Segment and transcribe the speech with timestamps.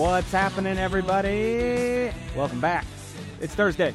[0.00, 2.10] What's happening, everybody?
[2.34, 2.86] Welcome back.
[3.40, 3.92] It's Thursday,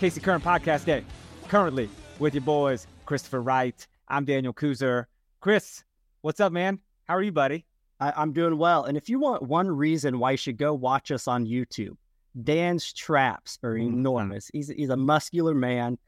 [0.00, 1.04] KC Current Podcast Day.
[1.48, 3.86] Currently with your boys, Christopher Wright.
[4.08, 5.04] I'm Daniel Kooser.
[5.40, 5.84] Chris,
[6.22, 6.78] what's up, man?
[7.04, 7.66] How are you, buddy?
[8.00, 8.84] I, I'm doing well.
[8.84, 11.96] And if you want one reason why you should go watch us on YouTube,
[12.40, 13.94] Dan's traps are Mm-hmm.
[13.98, 14.50] enormous.
[14.52, 15.98] He's he's a muscular man.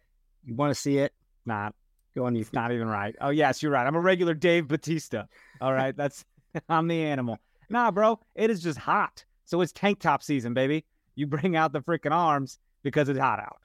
[0.44, 1.12] You want to see it?
[1.46, 1.74] Not,
[2.14, 2.36] going.
[2.36, 2.52] on YouTube.
[2.54, 3.14] not even right.
[3.20, 3.86] Oh, yes, you're right.
[3.86, 5.24] I'm a regular Dave Batista.
[5.60, 6.24] All right, that's
[6.68, 7.38] I'm the animal.
[7.70, 9.24] Nah, bro, it is just hot.
[9.44, 10.84] So it's tank top season, baby.
[11.16, 13.58] You bring out the freaking arms because it's hot out.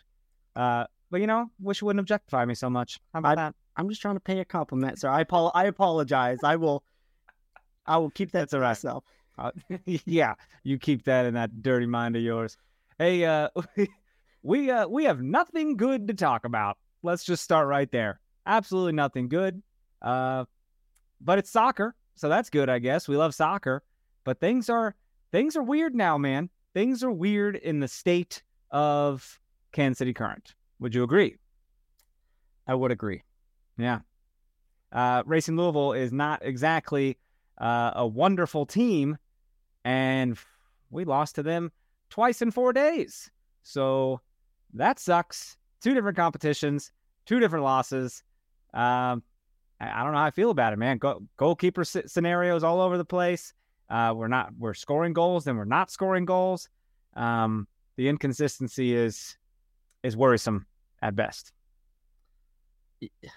[0.55, 2.99] Uh, but you know, wish you wouldn't objectify me so much.
[3.13, 3.55] How about that?
[3.77, 5.09] I'm just trying to pay a compliment, sir.
[5.09, 6.39] I apo- I apologize.
[6.43, 6.83] I will
[7.85, 9.03] I will keep that to myself.
[9.39, 9.51] Uh,
[9.85, 12.57] yeah, you keep that in that dirty mind of yours.
[12.97, 13.49] Hey, uh,
[14.43, 16.77] we uh, we have nothing good to talk about.
[17.01, 18.19] Let's just start right there.
[18.45, 19.61] Absolutely nothing good.
[20.01, 20.45] Uh,
[21.21, 23.07] but it's soccer, so that's good, I guess.
[23.07, 23.83] We love soccer,
[24.25, 24.95] but things are
[25.31, 26.49] things are weird now, man.
[26.73, 29.39] Things are weird in the state of
[29.71, 30.55] Kansas City Current.
[30.79, 31.37] Would you agree?
[32.67, 33.23] I would agree.
[33.77, 33.99] Yeah.
[34.91, 37.17] Uh, Racing Louisville is not exactly
[37.59, 39.17] uh, a wonderful team,
[39.83, 40.37] and
[40.89, 41.71] we lost to them
[42.09, 43.29] twice in four days.
[43.63, 44.21] So
[44.73, 45.57] that sucks.
[45.81, 46.91] Two different competitions,
[47.25, 48.23] two different losses.
[48.73, 49.23] Um,
[49.79, 50.97] I, I don't know how I feel about it, man.
[50.97, 53.53] Go, goalkeeper sc- scenarios all over the place.
[53.89, 56.69] Uh, we're not we're scoring goals, then we're not scoring goals.
[57.15, 59.37] Um, the inconsistency is
[60.03, 60.65] is worrisome
[61.01, 61.51] at best.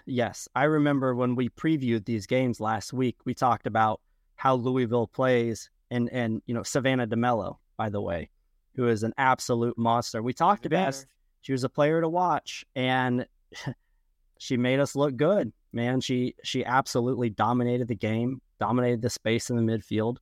[0.04, 4.00] Yes, I remember when we previewed these games last week, we talked about
[4.34, 8.30] how Louisville plays and and you know Savannah DeMelo, by the way,
[8.74, 10.22] who is an absolute monster.
[10.22, 11.06] We talked about Best.
[11.42, 13.26] she was a player to watch and
[14.38, 16.00] she made us look good, man.
[16.00, 20.16] She she absolutely dominated the game, dominated the space in the midfield.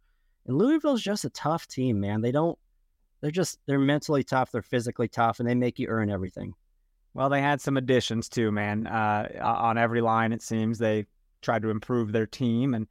[0.47, 2.21] And Louisville's just a tough team, man.
[2.21, 2.59] They don't
[3.21, 6.55] they're just they're mentally tough, they're physically tough, and they make you earn everything.
[7.15, 8.87] Well, they had some additions too, man.
[8.87, 11.07] Uh, on every line, it seems they
[11.43, 12.87] tried to improve their team, and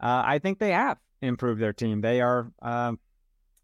[0.00, 2.00] uh, I think they have improved their team.
[2.00, 2.98] They are, um,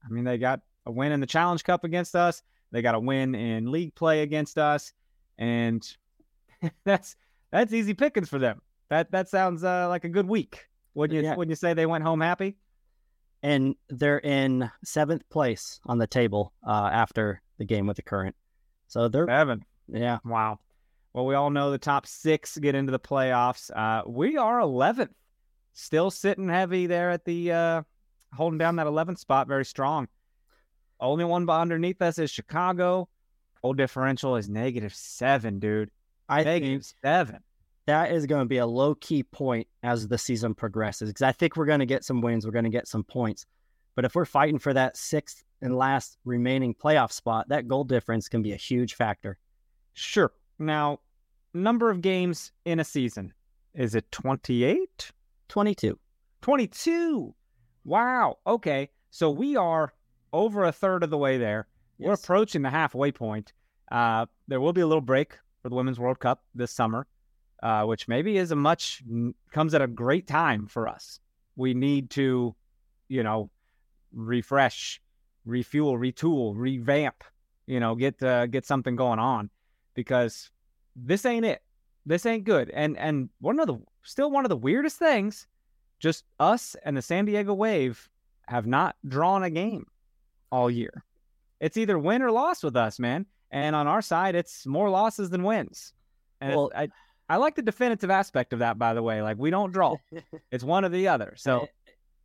[0.04, 2.42] I mean, they got a win in the Challenge Cup against us.
[2.72, 4.92] They got a win in league play against us,
[5.38, 5.86] and
[6.84, 7.16] that's
[7.50, 8.60] that's easy pickings for them.
[8.90, 10.66] That that sounds uh, like a good week.
[10.94, 11.36] Would you Yeah.
[11.36, 12.56] would you say they went home happy?
[13.42, 18.34] and they're in seventh place on the table uh, after the game with the current.
[18.88, 19.62] So they're Seven.
[19.88, 20.58] yeah, Wow.
[21.12, 23.70] Well, we all know the top six get into the playoffs.
[23.76, 25.10] Uh, we are 11th,
[25.76, 27.82] still sitting heavy there at the uh,
[28.34, 30.08] holding down that 11th spot, very strong.
[30.98, 33.08] Only one underneath us is Chicago.
[33.62, 35.90] Goal differential is negative seven, dude.
[36.28, 37.40] I Negative think seven.
[37.86, 41.32] that is going to be a low key point as the season progresses because I
[41.32, 43.46] think we're going to get some wins, we're going to get some points,
[43.94, 48.28] but if we're fighting for that sixth and last remaining playoff spot, that goal difference
[48.28, 49.38] can be a huge factor.
[49.94, 50.32] Sure.
[50.58, 51.00] Now,
[51.54, 53.32] number of games in a season
[53.74, 55.12] is it 28?
[55.48, 55.98] Twenty two.
[56.42, 57.34] 22.
[57.84, 58.38] Wow.
[58.46, 58.90] Okay.
[59.10, 59.92] So we are
[60.32, 61.66] over a third of the way there.
[61.98, 63.52] We're approaching the halfway point.
[63.90, 67.06] Uh, there will be a little break for the Women's World Cup this summer,
[67.62, 69.02] uh, which maybe is a much
[69.52, 71.20] comes at a great time for us.
[71.56, 72.54] We need to,
[73.08, 73.50] you know,
[74.12, 75.00] refresh,
[75.46, 77.24] refuel, retool, revamp.
[77.66, 79.50] You know, get uh, get something going on
[79.94, 80.50] because
[80.94, 81.62] this ain't it.
[82.04, 82.70] This ain't good.
[82.70, 85.46] And and one of the still one of the weirdest things,
[85.98, 88.08] just us and the San Diego Wave
[88.46, 89.86] have not drawn a game
[90.50, 91.04] all year.
[91.60, 93.26] It's either win or loss with us, man.
[93.50, 95.92] And on our side, it's more losses than wins.
[96.40, 96.88] And Well- I
[97.28, 99.20] I like the definitive aspect of that, by the way.
[99.20, 99.96] Like we don't draw;
[100.52, 101.34] it's one or the other.
[101.36, 101.66] So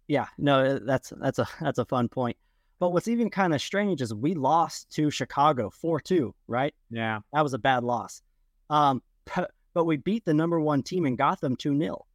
[0.07, 2.37] yeah, no, that's that's a that's a fun point.
[2.77, 6.75] But what's even kind of strange is we lost to Chicago four two, right?
[6.91, 8.21] yeah, That was a bad loss.
[8.69, 9.01] Um,
[9.35, 12.05] but, but we beat the number one team and got them two 0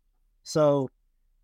[0.43, 0.91] So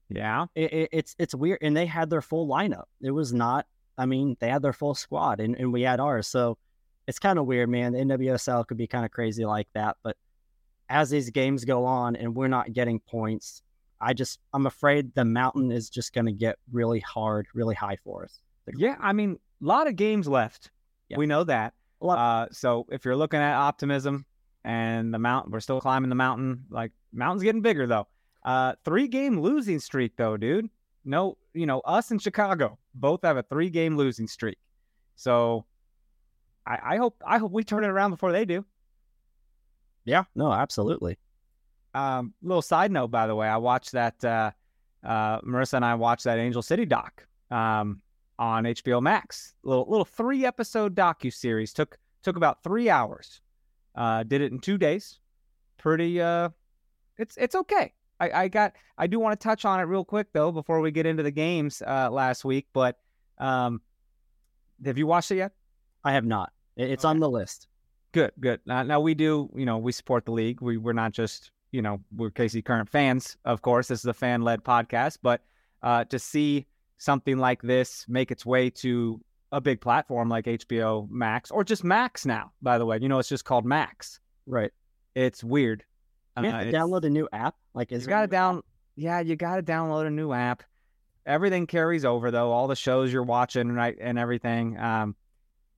[0.09, 2.85] yeah, it, it, it's it's weird, and they had their full lineup.
[3.01, 3.67] It was not.
[3.97, 6.27] I mean, they had their full squad, and, and we had ours.
[6.27, 6.59] So
[7.07, 7.93] it's kind of weird, man.
[7.93, 9.97] The NWSL could be kind of crazy like that.
[10.03, 10.17] But
[10.89, 13.63] as these games go on, and we're not getting points,
[14.01, 17.97] I just I'm afraid the mountain is just going to get really hard, really high
[18.05, 18.41] for us.
[18.77, 18.97] yeah.
[19.01, 20.71] I mean, a lot of games left.
[21.09, 21.19] Yeah.
[21.19, 21.75] We know that.
[22.01, 24.27] Uh, so if you're looking at optimism
[24.65, 26.65] and the mountain, we're still climbing the mountain.
[26.71, 28.09] Like mountain's getting bigger though.
[28.45, 30.69] Uh, three game losing streak though, dude.
[31.05, 34.59] No, you know us and Chicago both have a three game losing streak.
[35.17, 35.65] So
[36.67, 38.65] I, I hope I hope we turn it around before they do.
[40.05, 41.19] Yeah, no, absolutely.
[41.95, 44.23] Um, little side note, by the way, I watched that.
[44.25, 44.51] Uh,
[45.05, 48.01] uh, Marissa and I watched that Angel City doc um,
[48.39, 49.55] on HBO Max.
[49.63, 53.41] Little little three episode docu series took took about three hours.
[53.95, 55.19] Uh, did it in two days.
[55.79, 56.21] Pretty.
[56.21, 56.51] Uh,
[57.19, 57.93] it's it's okay.
[58.21, 58.75] I, I got.
[58.99, 61.31] I do want to touch on it real quick though before we get into the
[61.31, 62.67] games uh, last week.
[62.73, 62.99] But
[63.39, 63.81] um,
[64.85, 65.53] have you watched it yet?
[66.05, 66.53] I have not.
[66.77, 67.11] It's Okay.
[67.11, 67.69] on the list.
[68.13, 68.61] Good, good.
[68.67, 70.61] Now, now we do, you know, we support the league.
[70.61, 73.89] We we're not just, you know, we're KC current fans, of course.
[73.89, 75.41] This is a fan led podcast, but
[75.83, 76.67] uh, to see
[76.99, 79.21] something like this make its way to
[79.53, 83.19] a big platform like HBO Max or just Max now, by the way, you know,
[83.19, 84.19] it's just called Max.
[84.47, 84.73] Right.
[85.15, 85.85] It's weird.
[86.39, 87.55] You have Uh, to download a new app.
[87.75, 88.31] Like, is you got to new app?
[88.31, 88.63] down.
[88.97, 90.63] Yeah, you got to download a new app.
[91.27, 92.51] Everything carries over though.
[92.51, 94.77] All the shows you're watching, right, and everything.
[94.79, 95.15] Um,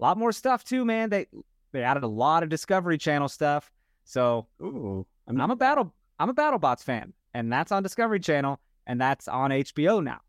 [0.01, 1.11] a lot more stuff too, man.
[1.11, 1.27] They
[1.73, 3.71] they added a lot of Discovery Channel stuff.
[4.05, 5.93] So Ooh, I I'm a battle.
[6.19, 10.21] I'm a BattleBots fan, and that's on Discovery Channel, and that's on HBO now.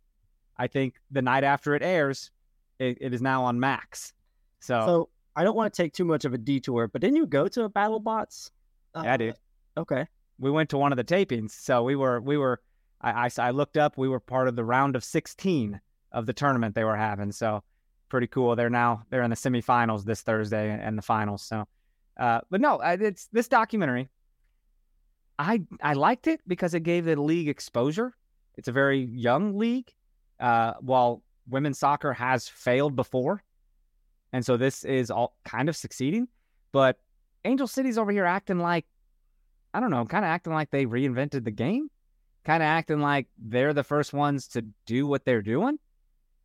[0.58, 2.32] I think the night after it airs,
[2.80, 4.14] it, it is now on Max.
[4.60, 7.26] So, So I don't want to take too much of a detour, but didn't you
[7.26, 8.52] go to a BattleBots?
[8.96, 9.36] yeah, I did.
[9.78, 10.06] Okay.
[10.40, 11.52] we went to one of the tapings.
[11.52, 12.62] So we were we were
[13.02, 13.98] I, I I looked up.
[13.98, 15.80] We were part of the round of 16
[16.14, 17.32] of the tournament they were having.
[17.34, 17.62] So
[18.08, 18.56] pretty cool.
[18.56, 21.44] They're now they're in the semifinals this Thursday and the finals.
[21.44, 21.66] So,
[22.18, 24.10] uh, but no, it's this documentary.
[25.38, 28.14] I I liked it because it gave the league exposure.
[28.56, 29.94] It's a very young league,
[30.40, 33.44] uh, while women's soccer has failed before,
[34.34, 36.28] and so this is all kind of succeeding.
[36.72, 37.00] But
[37.46, 38.86] Angel City's over here acting like
[39.76, 41.90] I don't know, kind of acting like they reinvented the game,
[42.46, 45.78] kind of acting like they're the first ones to do what they're doing.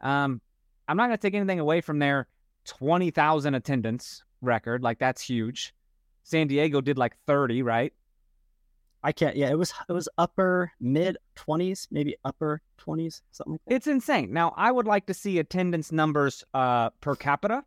[0.00, 0.40] Um,
[0.88, 2.26] I'm not going to take anything away from their
[2.66, 4.82] 20,000 attendance record.
[4.82, 5.72] Like, that's huge.
[6.24, 7.92] San Diego did like 30, right?
[9.02, 9.34] I can't.
[9.36, 13.74] Yeah, it was it was upper mid twenties, maybe upper twenties, something like that.
[13.76, 14.32] It's insane.
[14.32, 17.64] Now, I would like to see attendance numbers uh, per capita.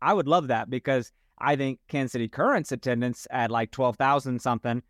[0.00, 4.82] I would love that because I think Kansas City Current's attendance at like 12,000 something,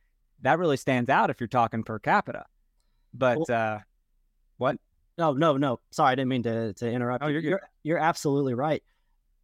[0.42, 2.44] that really stands out if you're talking per capita.
[3.12, 3.78] But uh,
[4.58, 4.76] what?
[5.18, 5.80] No, no, no.
[5.90, 7.24] Sorry, I didn't mean to to interrupt.
[7.24, 7.40] Oh, you.
[7.40, 7.50] you're.
[7.50, 8.82] You're you're absolutely right.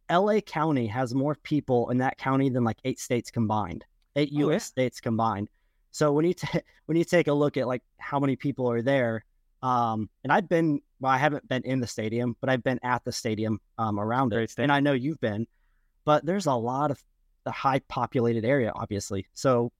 [0.07, 0.41] L.A.
[0.41, 4.53] County has more people in that county than like eight states combined, eight Oh, U.S.
[4.53, 4.65] yeah.
[4.65, 5.49] states combined.
[5.91, 8.81] So when you ta- when you take a look at like how many people are
[8.81, 9.25] there,
[9.61, 13.03] um, and I've been well, I haven't been in the stadium, but I've been at
[13.05, 14.71] the stadium um, around Great it, stadium.
[14.71, 15.47] and I know you've been.
[16.05, 17.01] But there's a lot of
[17.45, 19.27] the high populated area, obviously.
[19.33, 19.71] So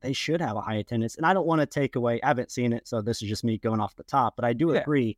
[0.00, 1.16] they should have a high attendance.
[1.16, 2.20] And I don't want to take away.
[2.22, 4.34] I haven't seen it, so this is just me going off the top.
[4.36, 4.80] But I do Yeah.
[4.80, 5.16] agree,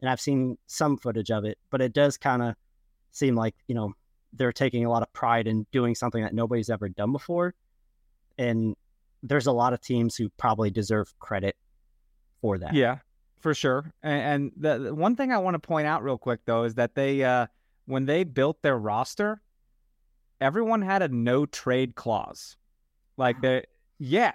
[0.00, 1.58] and I've seen some footage of it.
[1.70, 2.54] But it does kind of
[3.12, 3.94] seem like you know
[4.34, 7.54] they're taking a lot of pride in doing something that nobody's ever done before,
[8.38, 8.76] and
[9.22, 11.56] there's a lot of teams who probably deserve credit
[12.40, 12.74] for that.
[12.74, 12.98] Yeah,
[13.40, 13.92] for sure.
[14.02, 16.74] And, and the, the one thing I want to point out real quick though is
[16.74, 17.46] that they uh,
[17.86, 19.40] when they built their roster,
[20.40, 22.56] everyone had a no trade clause.
[23.16, 23.64] Like they
[23.98, 24.32] yeah.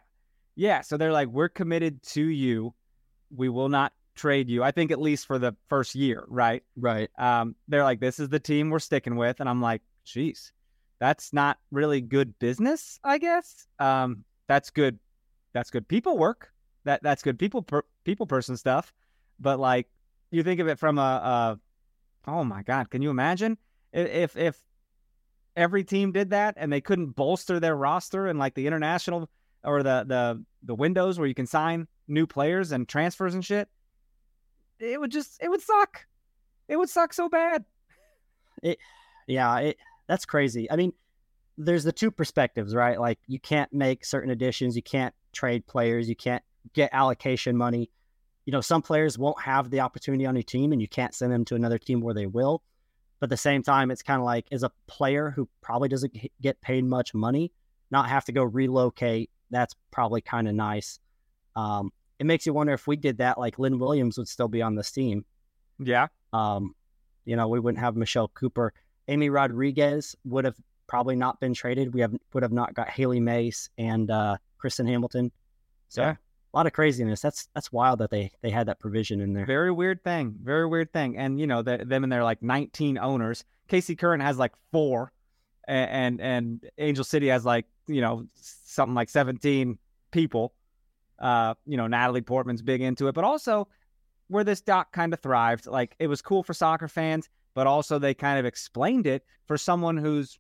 [0.58, 2.74] Yeah, so they're like we're committed to you.
[3.36, 4.64] We will not trade you.
[4.64, 6.64] I think at least for the first year, right?
[6.78, 7.10] Right.
[7.18, 10.54] Um, they're like, this is the team we're sticking with, and I'm like, geez,
[11.00, 13.68] that's not really good business, I guess.
[13.80, 15.00] Um, that's good.
[15.54, 16.52] That's good people work.
[16.84, 18.94] That that's good people per, people person stuff.
[19.40, 19.88] But like,
[20.32, 21.60] you think of it from a, a
[22.30, 23.58] oh my god, can you imagine
[23.94, 24.62] if if
[25.56, 29.30] every team did that and they couldn't bolster their roster and like the international
[29.64, 33.68] or the the the windows where you can sign new players and transfers and shit,
[34.80, 36.06] it would just it would suck.
[36.68, 37.64] It would suck so bad.
[38.62, 38.80] It
[39.28, 40.70] yeah, it that's crazy.
[40.70, 40.94] I mean,
[41.58, 43.00] there's the two perspectives, right?
[43.00, 46.44] Like you can't make certain additions, you can't trade players, you can't
[46.74, 47.90] get allocation money.
[48.46, 51.32] You know, some players won't have the opportunity on your team and you can't send
[51.32, 52.62] them to another team where they will.
[53.20, 56.16] But at the same time, it's kind of like as a player who probably doesn't
[56.42, 57.52] get paid much money,
[57.90, 59.30] not have to go relocate.
[59.50, 61.00] That's probably kind of nice.
[61.56, 64.62] Um, it makes you wonder if we did that, like Lynn Williams would still be
[64.62, 65.26] on this team.
[65.80, 66.08] Yeah.
[66.34, 66.76] Um,
[67.26, 68.74] you know, we wouldn't have Michelle Cooper.
[69.08, 70.56] Amy Rodriguez would have
[70.88, 71.94] probably not been traded.
[71.94, 75.32] We have would have not got Hailie Mace and uh, Kristen Hamilton.
[75.90, 76.12] So yeah.
[76.12, 77.22] a lot of craziness.
[77.22, 79.46] That's that's wild that they they had that provision in there.
[79.46, 80.36] Very weird thing.
[80.42, 81.18] Very weird thing.
[81.18, 83.44] And you know, the, them and their like 19 owners.
[83.70, 85.12] KC Current has like four,
[85.68, 89.78] and, and and Angel City has like you know something like 17
[90.12, 90.54] people.
[91.18, 93.68] Uh, you know, Natalie Portman's big into it, but also
[94.28, 95.68] where this doc kind of thrived.
[95.68, 99.58] Like it was cool for soccer fans, but also they kind of explained it for
[99.58, 100.38] someone who's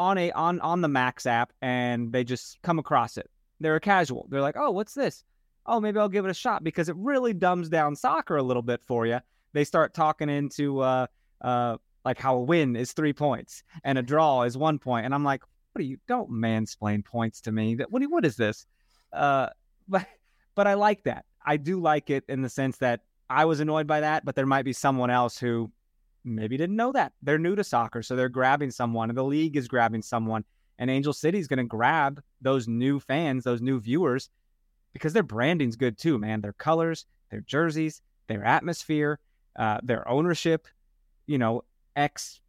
[0.00, 3.30] on a on on the Max app and they just come across it.
[3.60, 4.26] They're a casual.
[4.30, 5.22] They're like, "Oh, what's this?
[5.66, 8.62] Oh, maybe I'll give it a shot because it really dumbs down soccer a little
[8.62, 9.20] bit for you."
[9.52, 11.06] They start talking into uh
[11.42, 15.14] uh like how a win is 3 points and a draw is 1 point and
[15.14, 15.42] I'm like,
[15.72, 17.74] "What are you don't mansplain points to me.
[17.74, 18.64] That what what is this?"
[19.12, 19.48] Uh
[19.86, 20.06] but
[20.54, 21.26] but I like that.
[21.44, 24.46] I do like it in the sense that I was annoyed by that, but there
[24.46, 25.70] might be someone else who
[26.24, 27.12] maybe didn't know that.
[27.22, 30.44] They're new to soccer, so they're grabbing someone, and the league is grabbing someone.
[30.78, 34.30] And Angel City is going to grab those new fans, those new viewers,
[34.92, 36.40] because their branding's good too, man.
[36.40, 39.18] Their colors, their jerseys, their atmosphere,
[39.56, 40.66] uh, their ownership.
[41.26, 41.64] You know,
[41.96, 42.40] ex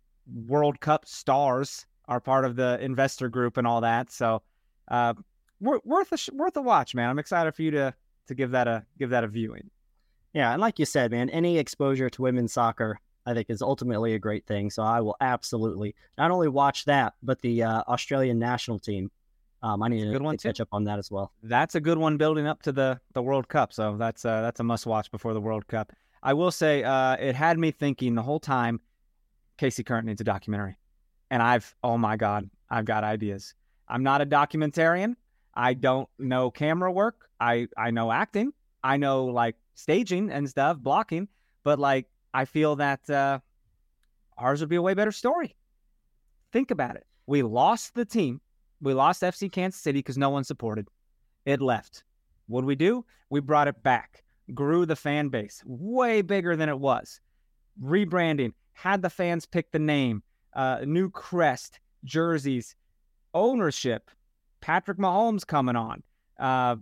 [0.47, 4.11] World Cup stars are part of the investor group and all that.
[4.11, 4.41] So,
[4.87, 5.13] uh,
[5.59, 7.09] worth a worth a watch, man.
[7.09, 7.93] I'm excited for you to
[8.27, 9.69] to give that a give that a viewing.
[10.33, 14.13] Yeah, and like you said, man, any exposure to women's soccer, I think, is ultimately
[14.15, 14.69] a great thing.
[14.69, 19.11] So I will absolutely not only watch that, but the uh, Australian national team.
[19.63, 21.31] Um, I need to, to catch up on that as well.
[21.43, 23.73] That's a good one building up to the the World Cup.
[23.73, 25.93] So that's uh, that's a must watch before the World Cup.
[26.23, 28.79] I will say uh, it had me thinking the whole time.
[29.59, 30.77] KC Current needs a documentary,
[31.29, 33.53] and I've oh my god, I've got ideas.
[33.87, 35.15] I'm not a documentarian.
[35.53, 37.29] I don't know camera work.
[37.39, 38.53] I I know acting.
[38.83, 41.27] I know like staging and stuff, blocking,
[41.63, 43.39] but like I feel that uh,
[44.37, 45.55] ours would be a way better story.
[46.51, 47.05] Think about it.
[47.27, 48.41] We lost the team.
[48.81, 50.87] We lost FC Kansas City because no one supported.
[51.45, 52.03] It left.
[52.47, 53.05] What did we do?
[53.29, 54.23] We brought it back,
[54.53, 57.21] grew the fan base way bigger than it was.
[57.81, 60.23] Rebranding, had the fans pick the name,
[60.53, 62.75] uh, new crest, jerseys,
[63.33, 64.11] ownership,
[64.59, 66.03] Patrick Mahomes coming on.
[66.37, 66.75] Uh,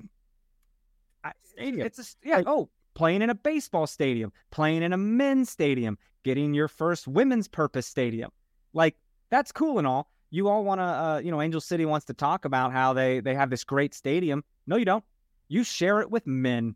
[1.59, 1.85] stadium.
[1.85, 2.41] It's a yeah.
[2.45, 7.47] oh, playing in a baseball stadium, playing in a men's stadium, getting your first women's
[7.47, 8.29] purpose stadium.
[8.73, 8.97] Like
[9.29, 10.11] that's cool and all.
[10.31, 13.21] You all want to, uh, you know, Angel City wants to talk about how they
[13.21, 14.43] they have this great stadium.
[14.67, 15.05] No, you don't.
[15.47, 16.75] You share it with men.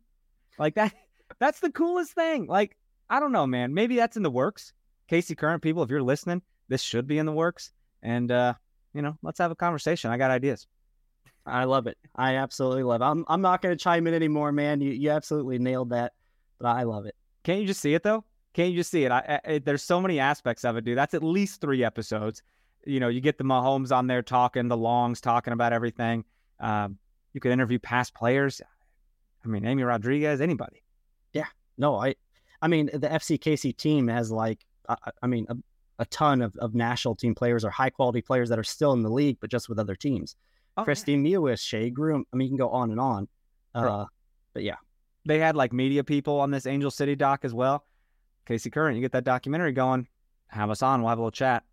[0.58, 0.94] Like that.
[1.40, 2.46] That's the coolest thing.
[2.46, 2.78] Like
[3.10, 3.74] I don't know, man.
[3.74, 4.72] Maybe that's in the works.
[5.12, 7.74] KC Current people, if you're listening, this should be in the works.
[8.02, 8.54] And uh,
[8.94, 10.10] you know, let's have a conversation.
[10.10, 10.68] I got ideas.
[11.46, 11.98] I love it.
[12.16, 13.06] I absolutely love it.
[13.06, 14.82] I'm, I'm not going to chime in anymore, man.
[14.82, 16.14] You, you absolutely nailed that,
[16.60, 17.16] but I love it.
[17.44, 18.24] Can't you just see it though?
[18.54, 19.12] Can't you just see it?
[19.12, 20.98] I, I, there's so many aspects of it, dude.
[20.98, 22.42] That's at least three episodes.
[22.86, 26.24] You know, you get the Mahomes on there talking, the Longs talking about everything.
[26.60, 26.98] Um,
[27.34, 28.62] you could interview past players.
[29.44, 30.84] I mean, Amy Rodriguez, anybody.
[31.34, 31.48] Yeah.
[31.78, 32.16] No, I,
[32.62, 35.56] I mean, the FCKC team has like, I, I mean, a,
[36.00, 39.02] a ton of, of national team players or high quality players that are still in
[39.02, 40.36] the league, but just with other teams
[40.78, 41.38] oh, Christine yeah.
[41.38, 42.26] Mewis, Shea Groom.
[42.32, 43.28] I mean, you can go on and on.
[43.74, 44.06] Uh,
[44.54, 44.76] but yeah,
[45.26, 47.86] they had like media people on this Angel City doc as well.
[48.48, 50.08] KC Current, you get that documentary going,
[50.48, 51.02] have us on.
[51.02, 51.64] We'll have a little chat.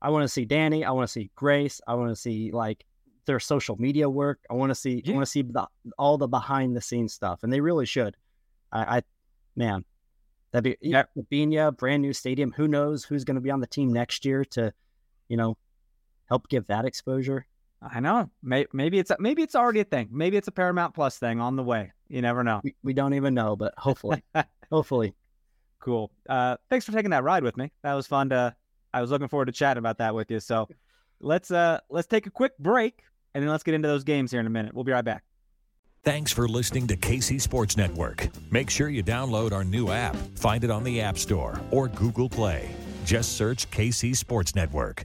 [0.00, 0.84] I want to see Danny.
[0.84, 1.80] I want to see Grace.
[1.86, 2.84] I want to see like
[3.26, 4.40] their social media work.
[4.50, 5.02] I want to see.
[5.04, 5.12] Yeah.
[5.12, 5.66] I want to see the,
[5.98, 8.16] all the behind the scenes stuff, and they really should.
[8.70, 9.02] I, I
[9.56, 9.84] man,
[10.52, 11.10] that'd be yep.
[11.30, 12.52] Benia, brand new stadium.
[12.56, 14.72] Who knows who's going to be on the team next year to,
[15.28, 15.56] you know,
[16.28, 17.46] help give that exposure.
[17.80, 18.30] I know.
[18.42, 20.08] Maybe it's maybe it's already a thing.
[20.10, 21.92] Maybe it's a Paramount Plus thing on the way.
[22.08, 22.60] You never know.
[22.64, 24.22] We, we don't even know, but hopefully,
[24.70, 25.14] hopefully.
[25.80, 26.10] Cool.
[26.28, 27.70] Uh, thanks for taking that ride with me.
[27.82, 28.54] That was fun to.
[28.92, 30.40] I was looking forward to chatting about that with you.
[30.40, 30.68] So
[31.20, 33.02] let's uh let's take a quick break
[33.34, 34.74] and then let's get into those games here in a minute.
[34.74, 35.24] We'll be right back.
[36.04, 38.28] Thanks for listening to KC Sports Network.
[38.50, 40.16] Make sure you download our new app.
[40.36, 42.70] Find it on the App Store or Google Play.
[43.04, 45.04] Just search KC Sports Network.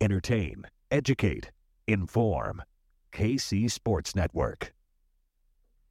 [0.00, 1.50] Entertain, educate,
[1.86, 2.62] inform.
[3.12, 4.74] KC Sports Network.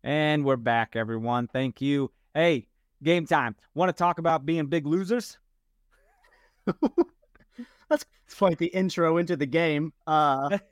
[0.03, 1.47] And we're back, everyone.
[1.47, 2.11] Thank you.
[2.35, 2.67] Hey,
[3.01, 3.55] game time.
[3.73, 5.39] Want to talk about being big losers?
[7.89, 8.05] That's
[8.37, 9.91] quite the intro into the game.
[10.05, 10.63] Uh, That's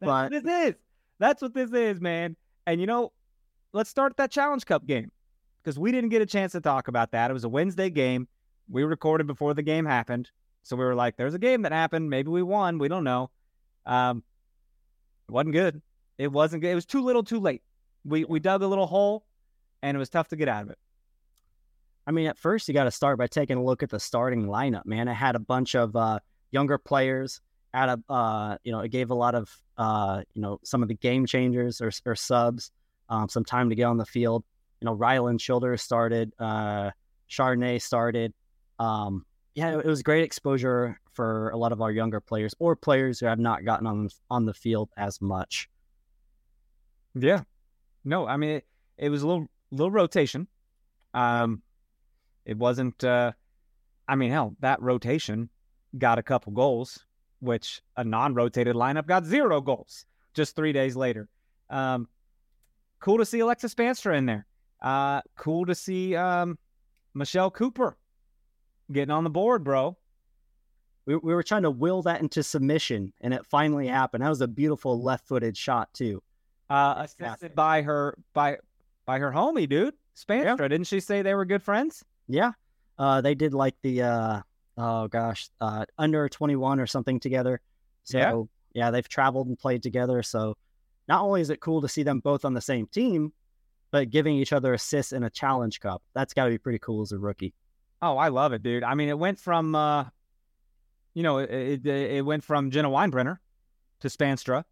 [0.00, 0.74] But- what this is.
[1.18, 2.36] That's what this is, man.
[2.66, 3.12] And you know,
[3.72, 5.10] let's start that Challenge Cup game
[5.62, 7.30] because we didn't get a chance to talk about that.
[7.30, 8.28] It was a Wednesday game.
[8.68, 10.30] We recorded before the game happened,
[10.62, 12.10] so we were like, "There's a game that happened.
[12.10, 12.78] Maybe we won.
[12.78, 13.30] We don't know."
[13.86, 14.22] Um,
[15.28, 15.82] it wasn't good.
[16.18, 16.70] It wasn't good.
[16.70, 17.62] It was too little, too late.
[18.04, 19.24] We we dug a little hole,
[19.82, 20.78] and it was tough to get out of it.
[22.06, 24.46] I mean, at first you got to start by taking a look at the starting
[24.46, 24.86] lineup.
[24.86, 27.40] Man, it had a bunch of uh, younger players.
[27.74, 30.88] At a, uh, you know, it gave a lot of, uh, you know, some of
[30.88, 32.72] the game changers or, or subs
[33.08, 34.44] um, some time to get on the field.
[34.80, 36.92] You know, Ryland Childers started, uh,
[37.28, 38.32] Chardonnay started.
[38.78, 39.26] Um,
[39.58, 43.26] yeah, it was great exposure for a lot of our younger players or players who
[43.26, 45.68] have not gotten on on the field as much.
[47.16, 47.42] Yeah.
[48.04, 48.66] No, I mean it,
[48.98, 50.46] it was a little little rotation.
[51.12, 51.60] Um
[52.44, 53.32] it wasn't uh
[54.06, 55.48] I mean hell, that rotation
[55.98, 57.04] got a couple goals,
[57.40, 61.28] which a non-rotated lineup got zero goals just 3 days later.
[61.68, 62.06] Um
[63.00, 64.46] cool to see Alexis Spaanstra in there.
[64.80, 66.58] Uh cool to see um
[67.12, 67.97] Michelle Cooper
[68.92, 69.96] getting on the board, bro.
[71.06, 74.22] We, we were trying to will that into submission, and it finally happened.
[74.22, 76.22] That was a beautiful left-footed shot too.
[76.70, 78.58] Uh assisted by her by
[79.06, 79.94] by her homie, dude.
[80.16, 82.04] Spaanstra, didn't she say they were good friends?
[82.26, 82.52] Yeah.
[82.98, 84.40] Uh, they did like the uh,
[84.76, 87.60] oh gosh, uh, under twenty one or something together.
[88.04, 88.18] So
[88.74, 88.84] Yeah.
[88.84, 90.22] yeah, they've traveled and played together.
[90.22, 90.56] So
[91.06, 93.32] not only is it cool to see them both on the same team,
[93.92, 96.02] but giving each other assists in a challenge cup.
[96.14, 97.54] That's got to be pretty cool as a rookie.
[98.00, 98.84] Oh, I love it, dude.
[98.84, 100.04] I mean, it went from, uh,
[101.14, 103.38] you know, it, it, it went from Jenna Winebrenner
[104.00, 104.64] to Spaanstra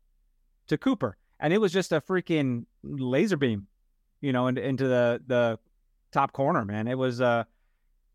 [0.68, 3.66] to Cooper, and it was just a freaking laser beam,
[4.20, 5.58] you know, into, into the the
[6.12, 6.86] top corner, man.
[6.86, 7.44] It was, uh,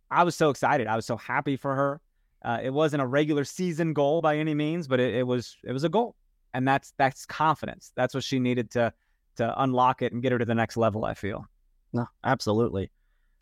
[0.09, 0.87] I was so excited.
[0.87, 2.01] I was so happy for her.
[2.43, 5.73] Uh, it wasn't a regular season goal by any means, but it, it was it
[5.73, 6.15] was a goal,
[6.53, 7.91] and that's that's confidence.
[7.95, 8.93] That's what she needed to
[9.37, 11.05] to unlock it and get her to the next level.
[11.05, 11.45] I feel.
[11.93, 12.89] No, absolutely.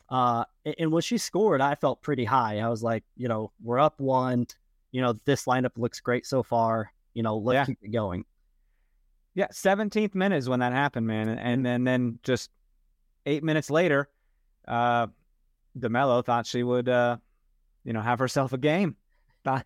[0.10, 0.44] Uh,
[0.80, 2.60] and, when she scored, I felt pretty high.
[2.60, 4.48] I was like, you know, we're up one.
[4.92, 6.92] You know, this lineup looks great so far.
[7.14, 7.66] You know, let's Yeah.
[7.66, 8.26] keep it going.
[9.36, 12.50] Yeah, seventeenth minute is when that happened, man, and and, and then just
[13.28, 14.10] eight minutes later,
[14.68, 15.08] uh,
[15.78, 17.18] DeMelo thought she would, uh,
[17.84, 18.96] you know, have herself a game.
[19.46, 19.66] Thought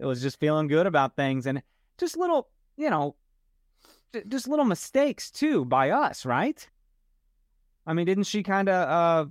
[0.00, 1.62] it was just feeling good about things, and
[1.96, 3.14] just little, you know,
[4.28, 6.68] just little mistakes too by us, right?
[7.86, 8.88] I mean, didn't she kind of?
[9.28, 9.30] Uh,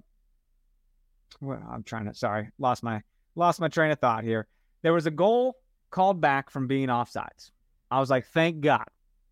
[1.42, 2.14] well, I'm trying to.
[2.14, 3.02] Sorry, lost my
[3.36, 4.48] lost my train of thought here.
[4.82, 5.56] There was a goal
[5.92, 7.52] called back from being offsides.
[7.92, 8.86] I was like, thank God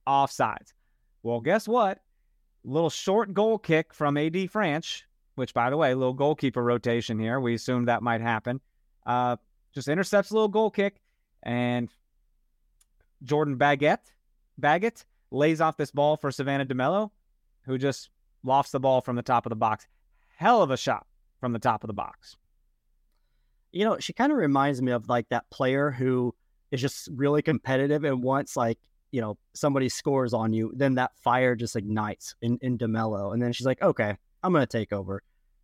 [0.07, 0.73] offsides.
[1.23, 1.99] Well, guess what?
[2.63, 5.03] little short goal kick from AD Franch,
[5.35, 7.39] which, by the way, little goalkeeper rotation here.
[7.39, 8.61] We assumed that might happen.
[9.05, 9.37] Uh,
[9.73, 11.01] just intercepts a little goal kick,
[11.43, 11.89] and
[13.23, 14.11] Jordan Baguette,
[14.57, 17.09] Baggett lays off this ball for Savannah DeMelo,
[17.65, 18.09] who just
[18.43, 19.87] lofts the ball from the top of the box.
[20.37, 21.05] Hell of a shot
[21.41, 22.37] from the top of the box.
[23.73, 26.33] You know, she kind of reminds me of like that player who
[26.71, 28.77] is just really competitive and once like,
[29.11, 33.33] you know, somebody scores on you, then that fire just ignites in, in DeMelo.
[33.33, 35.21] And then she's like, okay, I'm gonna take over.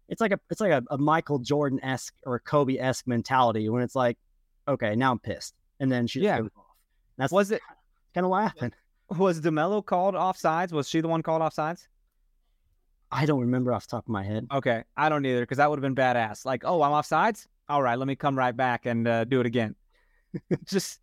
[0.10, 3.84] It's like a it's like a, a Michael Jordan esque or Kobe esque mentality when
[3.84, 4.18] it's like,
[4.68, 5.54] okay, now I'm pissed.
[5.80, 6.40] And then she Yeah.
[6.40, 6.66] goes off.
[7.18, 7.62] That's Was it
[8.14, 8.74] kind of what happened.
[9.18, 10.72] was DeMelo called offsides?
[10.72, 11.88] Was she the one called offsides?
[13.12, 14.48] I don't remember off top of my head.
[14.52, 16.46] Okay, I don't either because that would have been badass.
[16.46, 17.48] Like, oh, I'm offsides.
[17.70, 19.76] All right, let me come right back and uh, do it again.
[20.66, 21.00] Just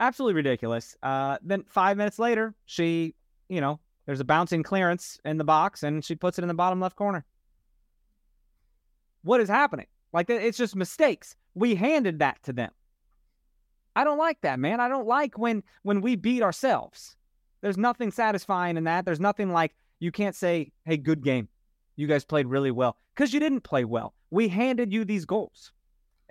[0.00, 0.96] absolutely ridiculous.
[1.02, 3.14] Uh, then five minutes later, she,
[3.48, 6.54] you know, there's a bouncing clearance in the box and she puts it in the
[6.54, 7.24] bottom left corner.
[9.22, 9.86] What is happening?
[10.12, 11.36] Like, it's just mistakes.
[11.54, 12.70] We handed that to them.
[13.94, 14.80] I don't like that, man.
[14.80, 17.16] I don't like when when we beat ourselves.
[17.60, 19.04] There's nothing satisfying in that.
[19.04, 21.48] There's nothing like you can't say, "Hey, good game.
[21.96, 24.14] You guys played really well." Cuz you didn't play well.
[24.30, 25.72] We handed you these goals.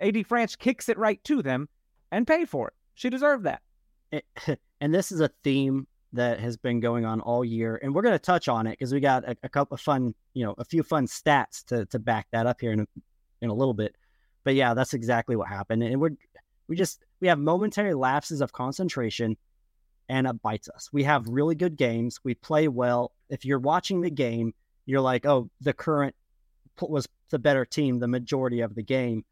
[0.00, 1.68] AD Franch kicks it right to them
[2.10, 2.74] and paid for it.
[2.94, 3.62] She deserved that.
[4.12, 7.94] it, eh, and this is a theme that has been going on all year, and
[7.94, 10.44] we're going to touch on it because we got a, a couple of fun, you
[10.44, 12.86] know, a few fun stats to to back that up here in a,
[13.42, 13.94] in a little bit.
[14.44, 16.16] But yeah, that's exactly what happened, and we're
[16.68, 19.36] we just we have momentary lapses of concentration,
[20.08, 20.88] and it bites us.
[20.92, 22.20] We have really good games.
[22.24, 23.12] We play well.
[23.28, 24.54] If you're watching the game,
[24.86, 26.14] you're like, oh, the current
[26.80, 29.24] was the better team the majority of the game.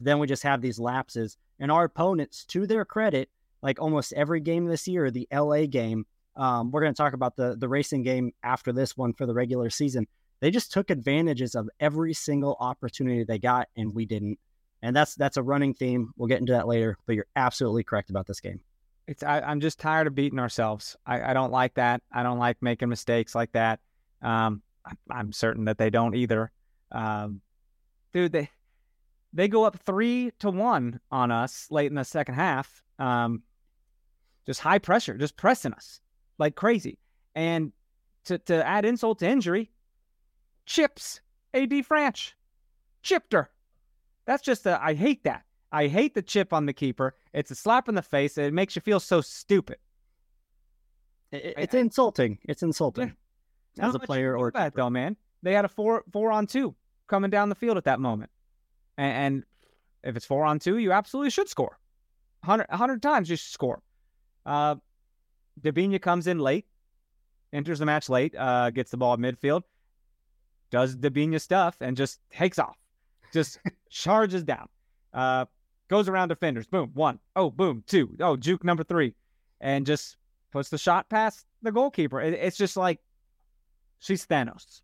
[0.00, 3.30] Then we just have these lapses, and our opponents, to their credit,
[3.62, 6.04] like almost every game this year, the LA game.
[6.36, 9.34] Um, we're going to talk about the the racing game after this one for the
[9.34, 10.06] regular season.
[10.40, 14.38] They just took advantages of every single opportunity they got, and we didn't.
[14.82, 16.12] And that's that's a running theme.
[16.16, 16.98] We'll get into that later.
[17.06, 18.60] But you're absolutely correct about this game.
[19.06, 20.96] It's I, I'm just tired of beating ourselves.
[21.06, 22.02] I, I don't like that.
[22.12, 23.80] I don't like making mistakes like that.
[24.22, 26.50] Um, I, I'm certain that they don't either.
[26.90, 27.40] Um,
[28.12, 28.50] dude, they
[29.32, 32.82] they go up three to one on us late in the second half.
[32.98, 33.42] Um,
[34.46, 36.00] just high pressure, just pressing us
[36.38, 36.98] like crazy.
[37.34, 37.72] And
[38.24, 39.70] to to add insult to injury,
[40.66, 41.20] chips
[41.52, 42.32] AD Franch
[43.02, 43.50] chipped her.
[44.24, 45.44] That's just a I hate that.
[45.74, 47.16] I hate the chip on the keeper.
[47.32, 48.38] It's a slap in the face.
[48.38, 49.78] It makes you feel so stupid.
[51.32, 52.38] It- I- it's insulting.
[52.44, 53.16] It's insulting
[53.78, 55.16] How as a player or that though, man.
[55.42, 56.74] They had a four four on two
[57.08, 58.30] coming down the field at that moment,
[58.96, 59.44] and, and
[60.04, 61.78] if it's four on two, you absolutely should score.
[62.44, 63.82] 100, 100 times you should score.
[64.46, 64.76] Uh,
[65.60, 66.66] Debinha comes in late,
[67.52, 69.62] enters the match late, uh, gets the ball at midfield,
[70.70, 72.76] does Debinha stuff, and just takes off,
[73.32, 73.58] just
[73.90, 74.68] charges down,
[75.14, 75.46] uh,
[75.94, 79.14] goes around defenders, boom, one, oh, boom, two, oh, juke number three,
[79.60, 80.16] and just
[80.50, 82.20] puts the shot past the goalkeeper.
[82.20, 82.98] It, it's just like
[84.00, 84.80] she's Thanos.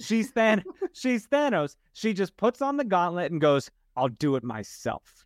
[0.00, 1.76] She's Than she's Thanos.
[1.92, 5.24] She just puts on the gauntlet and goes, "I'll do it myself."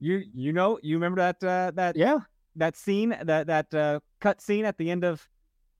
[0.00, 2.18] You you know you remember that uh, that yeah.
[2.56, 5.28] that scene that that uh, cut scene at the end of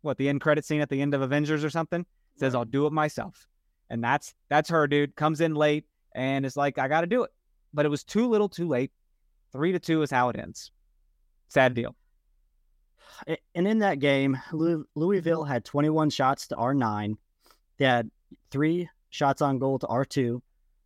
[0.02, 2.64] what the end credit scene at the end of Avengers or something It says I'll
[2.64, 3.48] do it myself,
[3.90, 7.24] and that's that's her dude comes in late and it's like I got to do
[7.24, 7.30] it,
[7.74, 8.92] but it was too little, too late.
[9.52, 10.70] Three to two is how it ends.
[11.48, 11.94] Sad deal.
[13.54, 17.16] And in that game, Louisville had 21 shots to R9.
[17.78, 18.10] They had
[18.50, 20.40] three shots on goal to R2.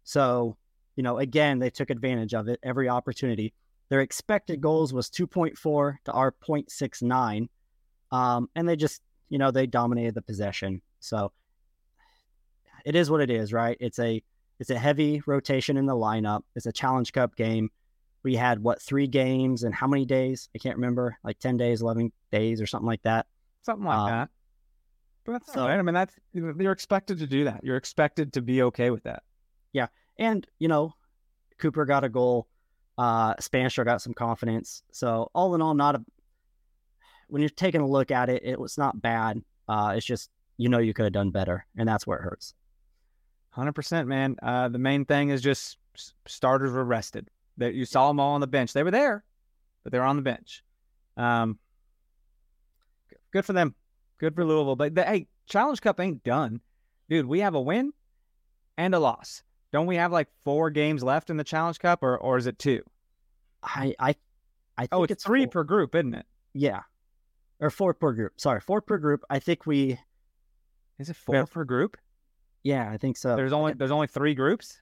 [0.04, 0.56] So,
[0.96, 3.54] you know, again, they took advantage of it every opportunity.
[3.88, 7.48] Their expected goals was 2.4 to R0.69.
[8.10, 10.82] Um, and they just, you know, they dominated the possession.
[11.00, 11.32] So
[12.84, 13.76] it is what it is, right?
[13.80, 14.22] It's a
[14.58, 16.42] it's a heavy rotation in the lineup.
[16.56, 17.70] It's a Challenge Cup game.
[18.24, 20.48] We had what three games and how many days?
[20.54, 23.26] I can't remember, like ten days, eleven days, or something like that.
[23.62, 24.30] something like Uh, that.
[25.24, 25.78] But that's so- all right.
[25.78, 27.62] I mean, that's you're expected to do that.
[27.62, 29.22] You're expected to be okay with that.
[29.72, 30.94] Yeah, and you know,
[31.58, 32.48] Cooper got a goal.
[32.96, 34.82] Uh, Spanisher got some confidence.
[34.90, 36.04] So all in all, not a.
[37.28, 39.42] When you're taking a look at it, it was not bad.
[39.68, 42.54] Uh, it's just you know you could have done better, and that's where it hurts.
[43.58, 44.36] Hundred percent, man.
[44.40, 45.78] Uh, the main thing is just
[46.26, 47.28] starters were rested.
[47.56, 48.72] That you saw them all on the bench.
[48.72, 49.24] They were there,
[49.82, 50.62] but they were on the bench.
[51.16, 51.58] Um,
[53.32, 53.74] good for them.
[54.18, 54.76] Good for Louisville.
[54.76, 56.60] But the, hey, Challenge Cup ain't done,
[57.08, 57.26] dude.
[57.26, 57.92] We have a win
[58.76, 59.42] and a loss.
[59.72, 62.60] Don't we have like four games left in the Challenge Cup, or or is it
[62.60, 62.82] two?
[63.62, 64.14] I I
[64.76, 66.26] I think Oh, it's, three four- per group, isn't it?
[66.54, 66.82] Yeah,
[67.58, 68.34] or four per group.
[68.40, 69.24] Sorry, four per group.
[69.28, 69.98] I think we
[71.00, 71.96] Is it four per group?
[72.62, 73.36] Yeah, I think so.
[73.36, 74.80] There's only there's only three groups.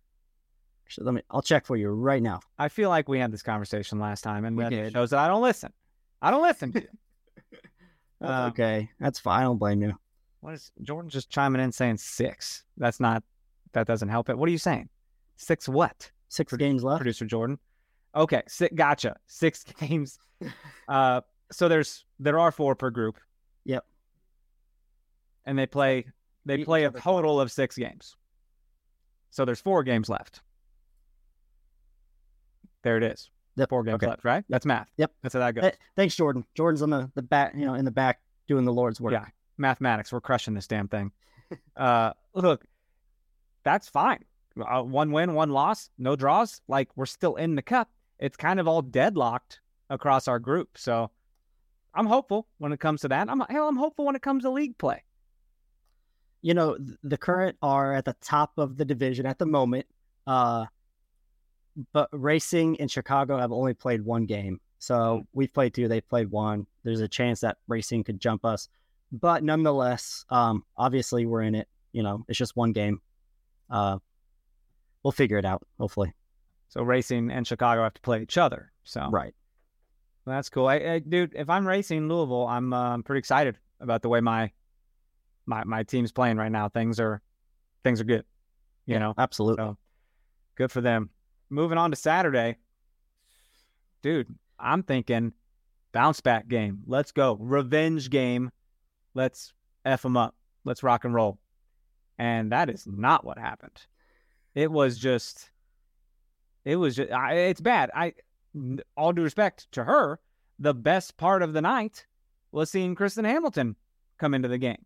[0.89, 1.23] So let me.
[1.31, 2.41] I'll check for you right now.
[2.59, 4.93] I feel like we had this conversation last time, and We that did.
[4.93, 5.73] shows that I don't listen.
[6.23, 6.89] I don't listen to you.
[8.23, 9.41] Um, okay, that's fine.
[9.41, 9.93] I don't blame you.
[10.41, 12.65] What is Jordan just chiming in saying six?
[12.79, 13.23] That's not.
[13.75, 14.39] That doesn't help it.
[14.39, 14.89] What are you saying?
[15.37, 16.11] Six what?
[16.31, 17.01] Six games left.
[17.01, 17.59] Producer Jordan.
[18.15, 19.17] Okay, si- gotcha.
[19.27, 20.19] Six games.
[20.89, 21.21] Uh,
[21.53, 23.19] so there's there are four per group.
[23.67, 23.85] Yep.
[25.45, 26.07] And they play
[26.47, 28.17] they play a total of six games.
[29.31, 30.41] So there's four games left.
[32.83, 33.31] There it is.
[33.57, 34.07] Yep, Four games okay.
[34.07, 34.45] left, right?
[34.49, 34.89] That's math.
[34.99, 35.13] Yep.
[35.23, 35.65] That's how that goes.
[35.65, 36.45] Hey, thanks, Jordan.
[36.55, 39.13] Jordan's on the, the back, you know, in the back doing the Lord's work.
[39.13, 39.25] Yeah.
[39.57, 40.13] Mathematics.
[40.13, 41.11] We're crushing this damn thing.
[41.77, 42.65] uh, look,
[43.65, 44.25] that's fine.
[44.61, 46.61] Uh, one win, one loss, no draws.
[46.69, 47.91] Like we're still in the cup.
[48.19, 50.77] It's kind of all deadlocked across our group.
[50.77, 51.11] So
[51.95, 53.29] I'm hopeful when it comes to that.
[53.29, 55.03] I'm hell, I'm hopeful when it comes to league play.
[56.47, 59.85] You know, the current are at the top of the division at the moment.
[60.29, 60.67] Uh,
[61.93, 64.61] but Racing and Chicago have only played one game.
[64.79, 66.69] So we've played two, they've played one.
[66.85, 68.69] There's a chance that Racing could jump us.
[69.11, 71.67] But nonetheless, um, obviously we're in it.
[71.91, 73.01] You know, it's just one game.
[73.69, 73.99] Uh,
[75.03, 76.15] we'll figure it out, hopefully.
[76.69, 78.71] So Racing and Chicago have to play each other.
[78.85, 79.35] So Right.
[80.25, 80.69] that's cool.
[80.69, 84.21] I, I, dude, if I'm racing Louisville, I'm uh, I'm pretty excited about the way
[84.21, 84.53] my
[85.47, 86.69] my my team's playing right now.
[86.69, 87.23] Things are
[87.83, 88.25] things are good.
[88.85, 89.65] You know, Absolutely.
[89.65, 89.77] So
[90.57, 91.11] good for them.
[91.51, 92.57] Moving on to Saturday,
[94.03, 95.33] dude, I'm thinking
[95.93, 96.81] bounce back game.
[96.87, 97.37] Let's go.
[97.41, 98.51] Revenge game.
[99.15, 99.53] Let's
[99.85, 100.35] F them up.
[100.65, 101.39] Let's rock and roll.
[102.19, 103.87] And that is not what happened.
[104.55, 105.51] It was just,
[106.65, 107.91] it was just, I, it's bad.
[107.95, 108.15] I,
[108.97, 110.19] all due respect to her,
[110.59, 112.07] the best part of the night
[112.53, 113.77] was seeing Kristen Hamilton
[114.19, 114.85] come into the game.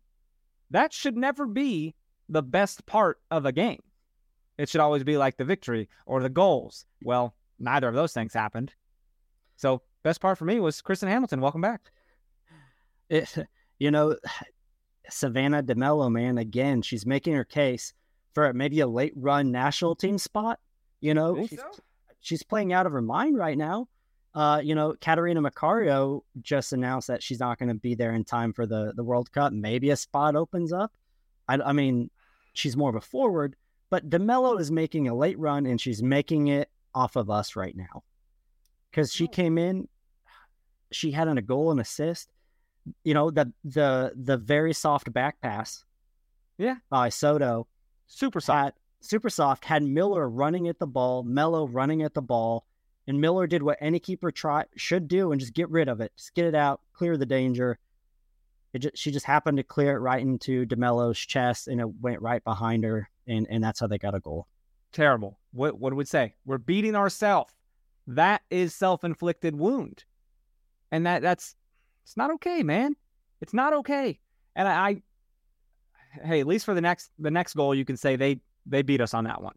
[0.71, 1.95] That should never be
[2.29, 3.81] the best part of a game.
[4.57, 6.85] It should always be like the victory or the goals.
[7.03, 8.73] Well, neither of those things happened.
[9.57, 11.41] So, best part for me was Kristen Hamilton.
[11.41, 11.91] Welcome back.
[13.09, 13.35] it,
[13.79, 14.15] you know,
[15.09, 17.93] Savannah DeMelo, man, again, she's making her case
[18.33, 20.59] for maybe a late run national team spot.
[21.01, 21.59] You know, she's,
[22.21, 23.87] she's playing out of her mind right now.
[24.33, 28.23] Uh, you know, Catarina Macario just announced that she's not going to be there in
[28.23, 29.51] time for the, the World Cup.
[29.51, 30.93] Maybe a spot opens up.
[31.49, 32.09] I, I mean,
[32.53, 33.55] she's more of a forward,
[33.89, 37.75] but DeMelo is making a late run and she's making it off of us right
[37.75, 38.03] now.
[38.89, 39.87] Because she came in,
[40.91, 42.29] she had a goal and assist
[43.03, 45.85] you know the the the very soft back pass
[46.57, 46.75] Yeah.
[46.89, 47.67] by Soto
[48.07, 48.57] Super soft.
[48.63, 52.65] had super soft had Miller running at the ball Mello running at the ball
[53.11, 56.11] and Miller did what any keeper try should do and just get rid of it
[56.17, 57.77] just get it out clear the danger
[58.79, 62.43] just, she just happened to clear it right into DeMelo's chest and it went right
[62.43, 64.47] behind her and and that's how they got a goal
[64.91, 65.39] Terrible.
[65.51, 66.35] What what do we say?
[66.45, 67.53] We're beating ourselves.
[68.07, 70.03] That is self-inflicted wound.
[70.91, 71.55] And that that's
[72.03, 72.95] it's not okay, man.
[73.39, 74.19] It's not okay.
[74.55, 75.01] And I, I
[76.25, 79.01] hey, at least for the next the next goal, you can say they they beat
[79.01, 79.55] us on that one.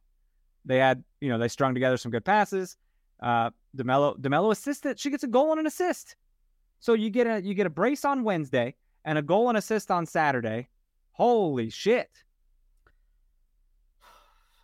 [0.65, 2.77] They had, you know, they strung together some good passes.
[3.25, 5.01] Uh DeMelo DeMelo assisted.
[5.01, 6.17] She gets a goal and an assist.
[6.81, 9.91] So you get a you get a brace on Wednesday and a goal and assist
[9.91, 10.69] on Saturday.
[11.13, 12.11] Holy shit.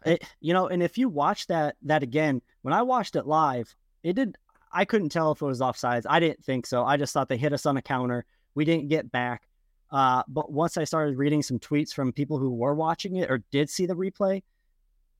[0.04, 3.74] It, you know, and if you watch that that again, when I watched it live,
[4.02, 4.36] it did.
[4.72, 6.06] I couldn't tell if it was offsides.
[6.08, 6.84] I didn't think so.
[6.84, 8.24] I just thought they hit us on a counter.
[8.54, 9.48] We didn't get back.
[9.90, 13.42] Uh, but once I started reading some tweets from people who were watching it or
[13.50, 14.42] did see the replay,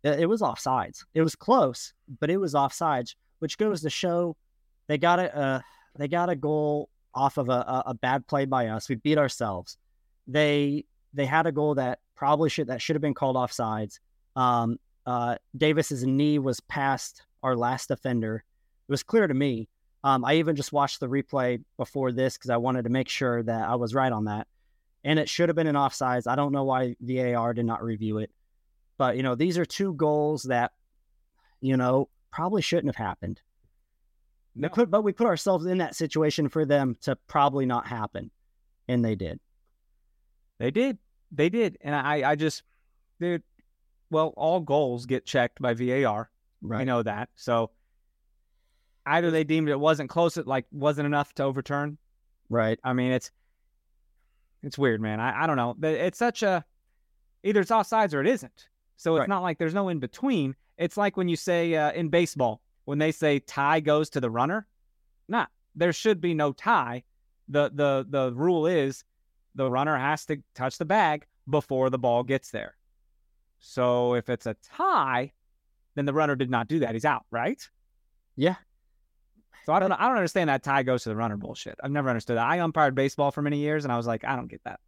[0.05, 1.05] it was offsides.
[1.14, 4.37] It was close, but it was offsides, which goes to show
[4.87, 5.61] they got a uh,
[5.98, 8.88] they got a goal off of a, a, bad play by us.
[8.88, 9.76] We beat ourselves.
[10.26, 13.98] They they had a goal that probably should that should have been called offsides.
[14.37, 18.44] Um, uh, Davis's knee was past our last defender.
[18.88, 19.68] It was clear to me.
[20.03, 23.42] Um, I even just watched the replay before this because I wanted to make sure
[23.42, 24.46] that I was right on that.
[25.05, 26.26] And it should have been an offsides.
[26.26, 28.31] I don't know why VAR did not review it,
[28.98, 30.72] but you know these are two goals that
[31.61, 33.40] you know probably shouldn't have happened.
[34.55, 34.69] No.
[34.69, 38.31] put, but we put ourselves in that situation for them to probably not happen,
[38.88, 39.38] and they did.
[40.59, 40.99] They did.
[41.33, 41.79] They did.
[41.81, 42.64] And I, I just,
[43.21, 43.43] dude,
[44.11, 46.31] well, all goals get checked by VAR.
[46.62, 46.81] Right.
[46.81, 47.29] I know that.
[47.37, 47.71] So
[49.07, 51.97] either they deemed it wasn't close, it like wasn't enough to overturn.
[52.51, 52.79] Right.
[52.83, 53.31] I mean, it's
[54.62, 55.21] it's weird, man.
[55.21, 55.77] I, I don't know.
[55.88, 56.64] It's such a
[57.45, 58.69] either it's offsides or it isn't.
[58.97, 59.29] So it's Right.
[59.29, 60.55] not like there's no in between.
[60.81, 64.31] It's like when you say uh, in baseball when they say tie goes to the
[64.31, 64.66] runner.
[65.29, 67.05] Nah, there should be no tie.
[67.49, 69.05] The the the rule is
[69.55, 72.75] the runner has to touch the bag before the ball gets there.
[73.61, 75.33] So if it's a tie,
[75.95, 76.95] then the runner did not do that.
[76.95, 77.62] He's out, right?
[78.35, 78.57] Yeah.
[79.66, 81.79] So I don't I don't understand that tie goes to the runner bullshit.
[81.85, 82.47] I've never understood that.
[82.47, 84.81] I umpired baseball for many years and I was like, I don't get that.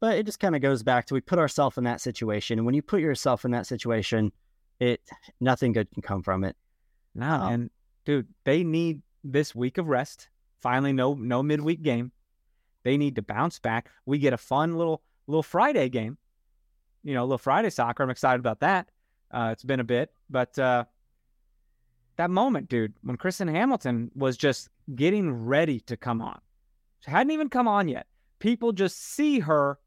[0.00, 2.58] But it just kind of goes back to we put ourselves in that situation.
[2.58, 4.32] And when you put yourself in that situation,
[4.80, 5.00] it
[5.40, 6.56] nothing good can come from it.
[7.14, 7.70] No, Um, and
[8.04, 10.28] dude, they need this week of rest.
[10.60, 12.12] Finally, no no midweek game.
[12.82, 13.90] They need to bounce back.
[14.06, 16.18] We get a fun little little Friday game.
[17.02, 18.02] You know, little Friday soccer.
[18.02, 18.88] I'm excited about that.
[19.30, 20.84] Uh, it's been a bit, but uh,
[22.16, 26.40] that moment, dude, when Kristen Hamilton was just getting ready to come on,
[27.00, 28.06] she hadn't even come on yet.
[28.38, 29.78] People just see her,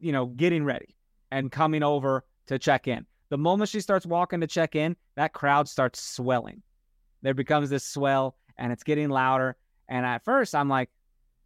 [0.00, 0.96] you know, getting ready
[1.30, 3.06] and coming over to check in.
[3.32, 6.60] The moment she starts walking to check in, that crowd starts swelling.
[7.22, 9.56] There becomes this swell and it's getting louder.
[9.88, 10.90] And at first, I'm like,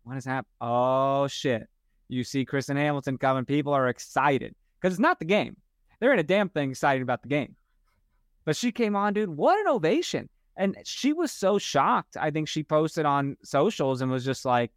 [0.02, 0.50] what is happening?
[0.60, 1.68] Oh, shit.
[2.08, 3.44] You see Kristen Hamilton coming.
[3.44, 5.56] People are excited because it's not the game.
[6.00, 7.54] There ain't a damn thing excited about the game.
[8.44, 9.28] But she came on, dude.
[9.28, 10.28] What an ovation.
[10.56, 12.16] And she was so shocked.
[12.16, 14.72] I think she posted on socials and was just like,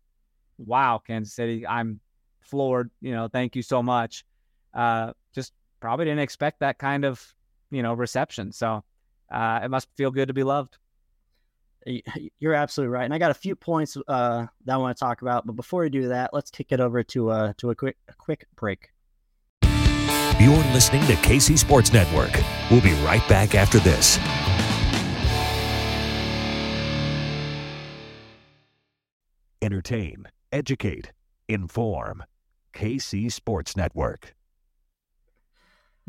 [0.59, 2.01] wow, Kansas City, I'm
[2.41, 2.91] floored.
[3.01, 4.25] You know, thank you so much.
[4.75, 7.33] Uh, just probably didn't expect that kind of,
[7.71, 8.51] you know, reception.
[8.51, 8.83] So
[9.31, 10.77] uh, it must feel good to be loved.
[12.39, 13.05] You're absolutely right.
[13.05, 15.45] And I got a few points uh, that I want to talk about.
[15.45, 18.13] But before we do that, let's kick it over to uh, to a quick a
[18.13, 18.89] quick break.
[20.39, 22.31] You're listening to KC Sports Network.
[22.71, 24.17] We'll be right back after this.
[29.61, 31.11] Entertain, educate,
[31.49, 32.23] inform.
[32.73, 34.33] KC Sports Network.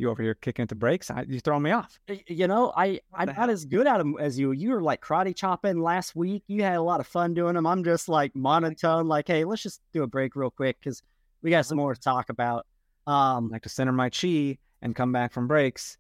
[0.00, 1.10] You over here kicking into breaks?
[1.10, 2.00] I, you throwing me off.
[2.26, 4.52] You know, I I'm not as good at them as you.
[4.52, 6.42] You were like karate chopping last week.
[6.46, 7.66] You had a lot of fun doing them.
[7.66, 9.08] I'm just like monotone.
[9.08, 11.02] Like, hey, let's just do a break real quick because
[11.42, 12.66] we got some more to talk about.
[13.06, 15.98] Um, like to center my chi and come back from breaks.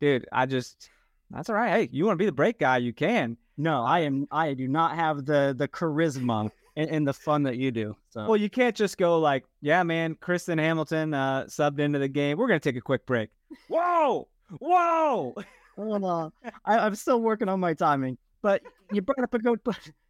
[0.00, 0.88] Dude, I just
[1.32, 1.70] that's all right.
[1.70, 3.36] Hey, you want to be the break guy, you can.
[3.56, 4.28] no, I am.
[4.30, 7.96] I do not have the the charisma and, and the fun that you do.
[8.10, 12.08] So Well, you can't just go like, yeah, man, Kristen Hamilton uh, subbed into the
[12.08, 12.38] game.
[12.38, 13.30] We're gonna take a quick break.
[13.68, 15.34] Whoa, whoa.
[15.76, 16.32] Hold on.
[16.64, 18.16] I, I'm still working on my timing.
[18.42, 18.62] But
[18.92, 19.60] you brought up a good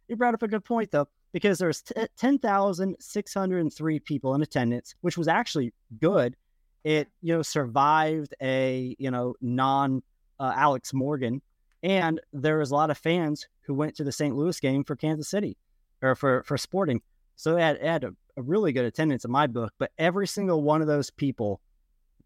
[0.07, 3.73] you brought up a good point though, because there's t- ten thousand six hundred and
[3.73, 6.37] three people in attendance, which was actually good.
[6.85, 10.01] It you know survived a you know non
[10.39, 11.41] uh, Alex Morgan,
[11.83, 14.35] and there was a lot of fans who went to the St.
[14.35, 15.57] Louis game for Kansas City
[16.01, 17.01] or for for Sporting.
[17.35, 19.73] So it had, had a, a really good attendance in my book.
[19.79, 21.59] But every single one of those people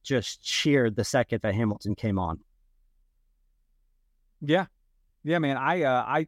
[0.03, 2.39] just cheered the second that Hamilton came on.
[4.41, 4.65] Yeah,
[5.23, 5.57] yeah, man.
[5.57, 6.27] I uh, I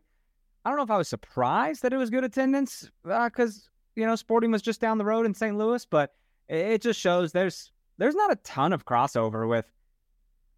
[0.65, 4.15] I don't know if I was surprised that it was good attendance because you know
[4.15, 5.57] Sporting was just down the road in St.
[5.57, 6.11] Louis, but
[6.49, 9.65] it just shows there's there's not a ton of crossover with.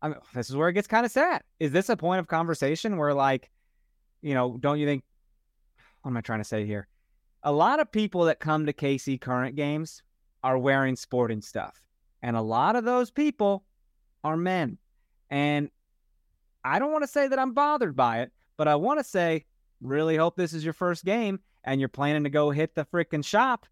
[0.02, 1.42] I mean, this is where it gets kind of sad.
[1.60, 3.50] Is this a point of conversation where like,
[4.22, 5.04] you know, don't you think?
[6.02, 6.88] What am I trying to say here?
[7.44, 10.04] A lot of people that come to KC current games
[10.44, 11.82] are wearing sporting stuff,
[12.22, 13.64] and a lot of those people
[14.24, 14.78] are men,
[15.30, 15.70] and
[16.64, 19.46] I don't want to say that I'm bothered by it, but I want to say,
[19.82, 23.24] really hope this is your first game and you're planning to go hit the freaking
[23.24, 23.66] shop,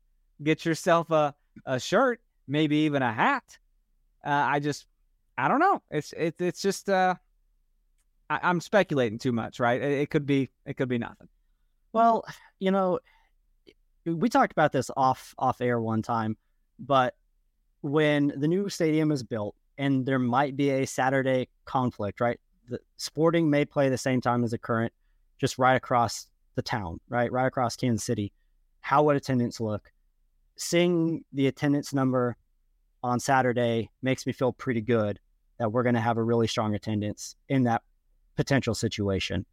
[0.44, 1.36] get yourself a,
[1.66, 3.58] a shirt, maybe even a hat.
[4.26, 4.86] Uh, I just,
[5.38, 5.82] I don't know.
[5.92, 7.16] It's it's it's just, uh,
[8.30, 9.82] I, I'm speculating too much, right?
[9.82, 11.28] It, it could be, it could be nothing.
[11.98, 12.24] Well,
[12.60, 13.00] you know,
[14.06, 16.38] we talked about this off off air one time,
[16.80, 17.16] but
[17.82, 22.40] when the new stadium is built and there might be a Saturday conflict, right?
[22.70, 24.94] The Sporting may play the same time as the current,
[25.40, 27.32] just right across the town, right?
[27.32, 28.32] Right across Kansas City.
[28.82, 29.92] How would attendance look?
[30.56, 32.38] Seeing the attendance number
[33.04, 35.20] on Saturday makes me feel pretty good
[35.60, 37.84] that we're going to have a really strong attendance in that
[38.36, 39.46] potential situation.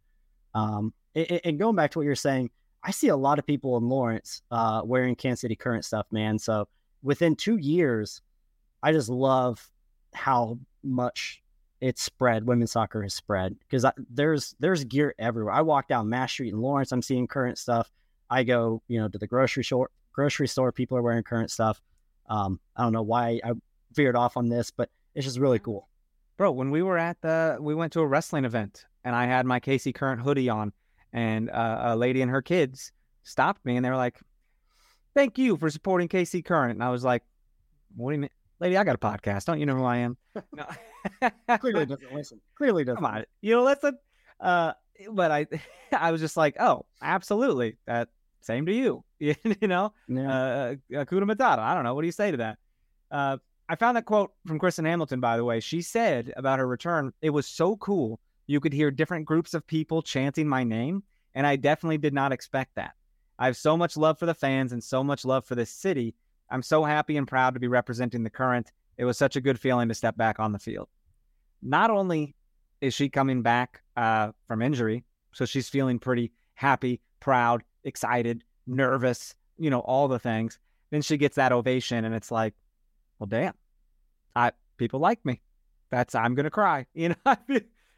[0.53, 2.49] Um, and going back to what you're saying,
[2.83, 6.37] I see a lot of people in Lawrence uh, wearing Kansas City Current stuff, man.
[6.37, 6.67] So
[7.01, 8.21] within two years,
[8.83, 9.67] I just love
[10.13, 11.41] how much
[11.81, 12.47] it's spread.
[12.47, 15.53] Women's soccer has spread because there's there's gear everywhere.
[15.53, 17.91] I walk down Mass Street in Lawrence, I'm seeing Current stuff.
[18.29, 19.89] I go, you know, to the grocery store.
[20.11, 21.81] Grocery store, people are wearing Current stuff.
[22.27, 23.51] Um, I don't know why I
[23.93, 25.87] veered off on this, but it's just really cool.
[26.37, 29.45] Bro, when we were at the, we went to a wrestling event and I had
[29.45, 30.73] my KC Current hoodie on
[31.15, 32.91] and uh, a lady and her kids
[33.23, 34.19] stopped me and they were like,
[35.15, 36.73] thank you for supporting KC Current.
[36.73, 37.23] And I was like,
[37.95, 38.29] what do you mean?
[38.59, 39.45] Lady, I got a podcast.
[39.45, 40.17] Don't you know who I am?
[40.53, 40.65] No.
[41.59, 42.41] Clearly doesn't listen.
[42.57, 42.97] Clearly doesn't.
[43.01, 43.97] Come on, you know, listen.
[44.39, 44.73] Uh,
[45.11, 45.47] but I,
[45.97, 47.77] I was just like, oh, absolutely.
[47.87, 48.09] That
[48.41, 49.03] same to you.
[49.19, 50.29] you know, Yeah.
[50.31, 51.59] uh, Akuna Matata.
[51.59, 51.95] I don't know.
[51.95, 52.57] What do you say to that?
[53.09, 53.37] Uh,
[53.69, 55.59] I found that quote from Kristen Hamilton, by the way.
[55.61, 58.19] She said about her return, it was so cool.
[58.47, 62.31] You could hear different groups of people chanting my name, and I definitely did not
[62.31, 62.93] expect that.
[63.37, 66.15] I have so much love for the fans and so much love for this city.
[66.49, 68.71] I'm so happy and proud to be representing the current.
[68.97, 70.87] It was such a good feeling to step back on the field.
[71.61, 72.35] Not only
[72.81, 79.35] is she coming back uh, from injury, so she's feeling pretty happy, proud, excited, nervous,
[79.57, 80.59] you know, all the things.
[80.91, 82.53] Then she gets that ovation, and it's like,
[83.19, 83.53] well, damn,
[84.35, 85.41] I people like me.
[85.89, 86.85] That's I'm gonna cry.
[86.93, 87.37] You know, I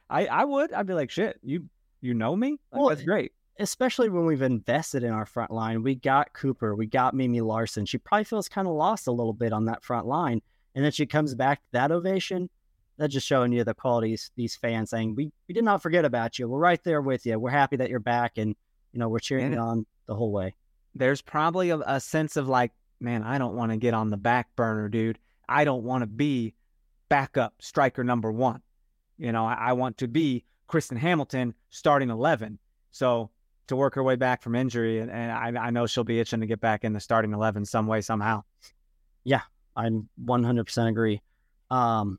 [0.10, 0.74] I I would.
[0.74, 1.66] I'd be like, shit, you
[2.02, 2.52] you know me.
[2.72, 3.32] Like, Well, that's great.
[3.60, 5.82] especially when we've invested in our front line.
[5.84, 7.86] We got Cooper, we got Mimi Larson.
[7.86, 10.42] She probably feels kind of lost a little bit on that front line.
[10.76, 12.50] And then she comes back to that ovation.
[12.98, 16.38] That's just showing you the qualities these fans saying, We we did not forget about
[16.40, 16.48] you.
[16.48, 17.38] We're right there with you.
[17.40, 18.56] We're happy that you're back and
[18.94, 19.58] you know, we're cheering Yeah.
[19.58, 20.54] you on the whole way.
[20.96, 24.18] There's probably a, a sense of like, man, I don't want to get on the
[24.18, 25.20] back burner, dude.
[25.50, 26.54] I don't want to be
[27.10, 28.62] backup striker number one.
[29.18, 32.60] You know, I, I want to be Kristen Hamilton starting eleven.
[32.92, 33.30] So
[33.68, 36.40] to work her way back from injury, and, and I, I know she'll be itching
[36.40, 38.44] to get back in the starting eleven some way somehow.
[39.24, 39.42] Yeah,
[39.76, 41.22] I'm 100% agree.
[41.70, 42.18] Um,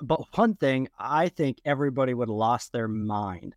[0.00, 3.54] but one thing I think everybody would have lost their mind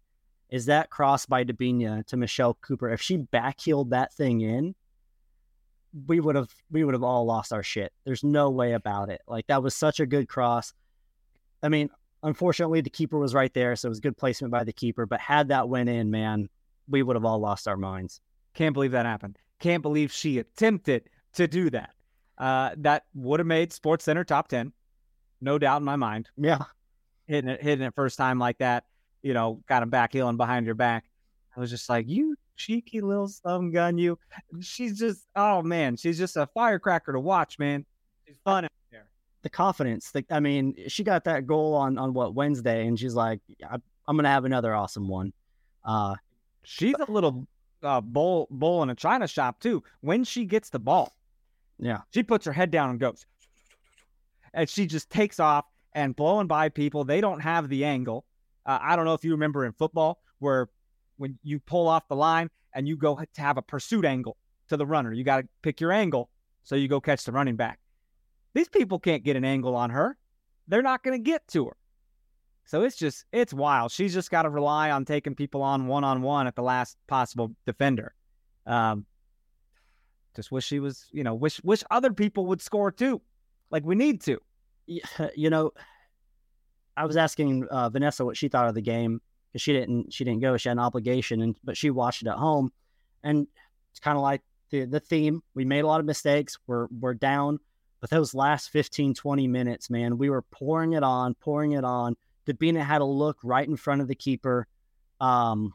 [0.50, 2.90] is that cross by Debinha to Michelle Cooper.
[2.90, 4.76] If she backheeled that thing in,
[6.08, 7.94] we would have we would have all lost our shit.
[8.04, 9.22] There's no way about it.
[9.28, 10.74] Like that was such a good cross.
[11.64, 11.90] I mean,
[12.24, 15.06] unfortunately, the keeper was right there, so it was good placement by the keeper.
[15.06, 16.50] But had that went in, man,
[16.88, 18.22] we would have all lost our minds.
[18.54, 19.38] Can't believe that happened.
[19.60, 21.92] Can't believe she attempted to do that.
[22.38, 24.72] Uh, that would have made Sports Center top ten,
[25.42, 26.30] no doubt in my mind.
[26.38, 26.64] Yeah,
[27.28, 28.86] hitting it, hitting it first time like that,
[29.22, 31.04] you know, got him back healing behind your back.
[31.56, 34.18] I was just like, you cheeky little slum gun, you.
[34.62, 37.86] She's just, oh man, she's just a firecracker to watch, man.
[38.26, 38.69] She's fun.
[39.42, 40.12] The confidence.
[40.12, 44.16] The, I mean, she got that goal on on what Wednesday, and she's like, "I'm
[44.16, 45.34] gonna have another awesome one."
[45.84, 46.16] Uh,
[46.64, 47.48] She's a little
[47.82, 49.84] uh, bull, bull in a china shop too.
[50.02, 51.14] When she gets the ball,
[51.80, 53.26] yeah, she puts her head down and goes,
[54.54, 57.04] and she just takes off and blowing by people.
[57.04, 58.26] They don't have the angle.
[58.66, 60.70] Uh, I don't know if you remember in football where
[61.18, 64.38] when you pull off the line and you go to have a pursuit angle
[64.68, 66.30] to the runner, you got to pick your angle
[66.64, 67.80] so you go catch the running back.
[68.60, 70.18] These people can't get an angle on her.
[70.68, 71.78] They're not going to get to her.
[72.66, 73.90] So it's just, it's wild.
[73.90, 76.98] She's just got to rely on taking people on one on one at the last
[77.08, 78.14] possible defender.
[78.68, 79.06] Um,
[80.36, 83.22] just wish she was, you know, wish wish other people would score too,
[83.72, 84.42] like we need to.
[84.88, 85.72] You know,
[86.98, 90.26] I was asking uh, Vanessa what she thought of the game because she didn't she
[90.26, 90.58] didn't go.
[90.58, 92.74] She had an obligation, and but she watched it at home,
[93.24, 93.48] and
[93.92, 95.44] it's kind of like the the theme.
[95.54, 96.58] We made a lot of mistakes.
[96.68, 97.60] We're we're down,
[98.02, 102.16] but those last 15, 20 minutes, man, we were pouring it on, pouring it on.
[102.48, 104.68] Debinha had a look right in front of the keeper.
[105.20, 105.74] Um,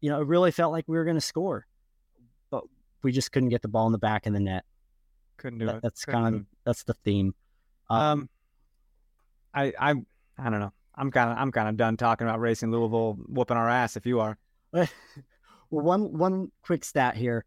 [0.00, 1.66] you know, it really felt like we were going to score,
[2.50, 2.64] but
[3.02, 4.64] we just couldn't get the ball in the back of the net.
[5.36, 5.82] Couldn't do That- it.
[5.82, 7.34] that's kind of that's the theme.
[7.90, 7.94] it.
[7.94, 8.28] um.
[9.54, 9.90] I I
[10.38, 10.72] I don't know.
[10.94, 13.96] I'm kind of I'm kind of done talking about racing Louisville whooping our ass.
[13.96, 14.38] If you are,
[14.72, 14.86] well,
[15.70, 17.44] one one quick stat here,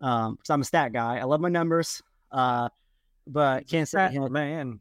[0.00, 1.16] um, because I'm a stat guy.
[1.18, 2.02] I love my numbers.
[2.30, 2.68] Uh,
[3.26, 4.80] but Kansas City, Fat man.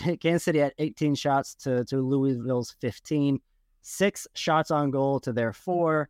[0.00, 3.40] had, Kansas City had 18 shots to to Louisville's 15,
[3.82, 6.08] six shots on goal to their four.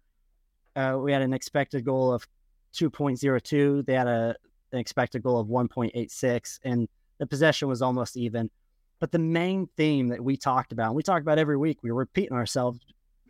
[0.74, 2.26] Uh, we had an expected goal of
[2.74, 3.86] 2.02.
[3.86, 4.36] They had a
[4.72, 8.50] an expected goal of 1.86, and the possession was almost even.
[8.98, 11.90] But the main theme that we talked about, and we talk about every week, we
[11.90, 12.80] were repeating ourselves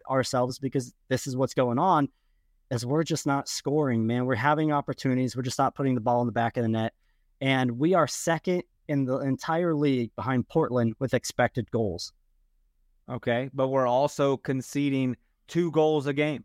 [0.09, 2.09] ourselves because this is what's going on,
[2.71, 4.25] is we're just not scoring, man.
[4.27, 6.95] We're having opportunities, we're just not putting the ball in the back of the net,
[7.41, 12.13] and we are second in the entire league behind Portland with expected goals.
[13.09, 15.17] Okay, but we're also conceding
[15.47, 16.45] two goals a game.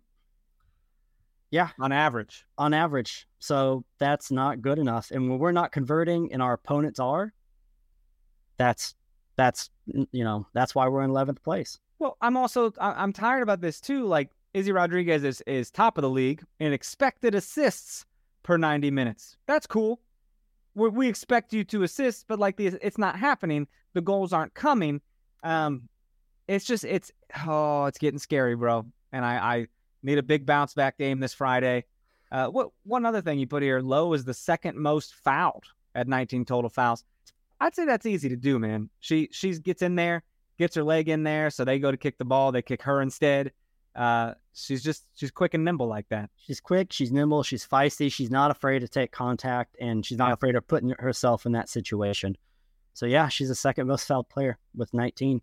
[1.50, 1.70] Yeah.
[1.80, 2.46] on average.
[2.58, 3.28] on average.
[3.40, 5.12] So that's not good enough.
[5.12, 7.34] And when we're not converting and our opponents are,
[8.58, 8.96] that's
[9.36, 11.80] that's you know that's why we're in eleventh place.
[12.00, 14.06] Well, I'm also I'm tired about this too.
[14.06, 18.06] Like Izzy Rodriguez is is top of the league in expected assists
[18.44, 19.38] per 90 minutes.
[19.48, 20.00] That's cool.
[20.76, 23.68] We we expect you to assist, but like the, it's not happening.
[23.94, 25.02] The goals aren't coming.
[25.44, 25.90] Um,
[26.48, 27.12] it's just it's
[27.46, 28.86] oh, it's getting scary, bro.
[29.12, 29.68] And I I
[30.04, 31.86] need a big bounce back game this Friday.
[32.32, 33.82] Uh, what one other thing you put here?
[33.82, 35.66] Lo is the second most fouled
[35.96, 37.04] at 19 total fouls.
[37.60, 38.90] I'd say that's easy to do, man.
[39.02, 40.24] She she gets in there,
[40.58, 43.02] gets her leg in there, so they go to kick the ball, they kick her
[43.02, 43.52] instead.
[43.96, 46.30] Uh, she's just she's quick and nimble like that.
[46.38, 50.32] She's quick, she's nimble, she's feisty, she's not afraid to take contact, and she's not
[50.32, 52.38] afraid of putting herself in that situation.
[52.94, 55.42] So yeah, she's the second most fouled player with 19.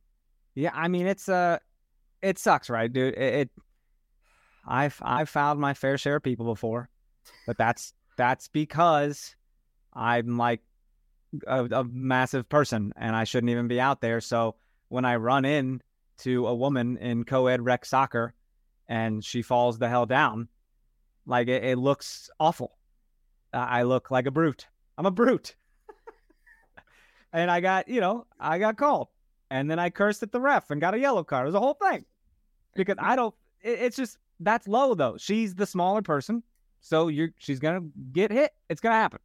[0.54, 1.58] Yeah, I mean it's uh
[2.22, 3.14] it sucks, right, dude?
[3.14, 3.50] It, it
[4.66, 6.88] I've I've fouled my fair share of people before,
[7.46, 9.34] but that's that's because
[9.92, 10.60] I'm like
[11.46, 14.20] a, a massive person and I shouldn't even be out there.
[14.20, 14.56] So
[14.88, 15.82] when I run in
[16.18, 18.34] to a woman in co-ed rec soccer
[18.88, 20.48] and she falls the hell down,
[21.26, 22.76] like it, it looks awful.
[23.52, 24.66] I look like a brute.
[24.96, 25.54] I'm a brute.
[27.32, 29.08] and I got, you know, I got called.
[29.50, 31.44] And then I cursed at the ref and got a yellow card.
[31.44, 32.04] It was a whole thing.
[32.74, 35.16] Because I don't it, it's just that's low though.
[35.18, 36.42] She's the smaller person.
[36.80, 38.52] So you're she's gonna get hit.
[38.68, 39.20] It's gonna happen.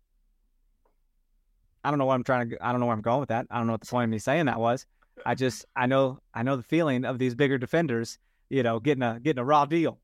[1.83, 3.47] I don't know what I'm trying to I don't know where I'm going with that.
[3.51, 4.85] I don't know what the point of me saying that was.
[5.25, 8.17] I just I know I know the feeling of these bigger defenders,
[8.53, 9.99] you know, getting a getting a raw deal.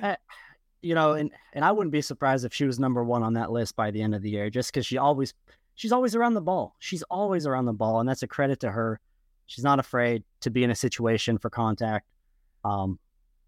[0.00, 0.16] Uh,
[0.80, 3.52] you know, and and I wouldn't be surprised if she was number one on that
[3.52, 5.34] list by the end of the year, just because she always
[5.74, 6.74] she's always around the ball.
[6.78, 8.98] She's always around the ball, and that's a credit to her.
[9.46, 12.08] She's not afraid to be in a situation for contact,
[12.64, 12.98] um,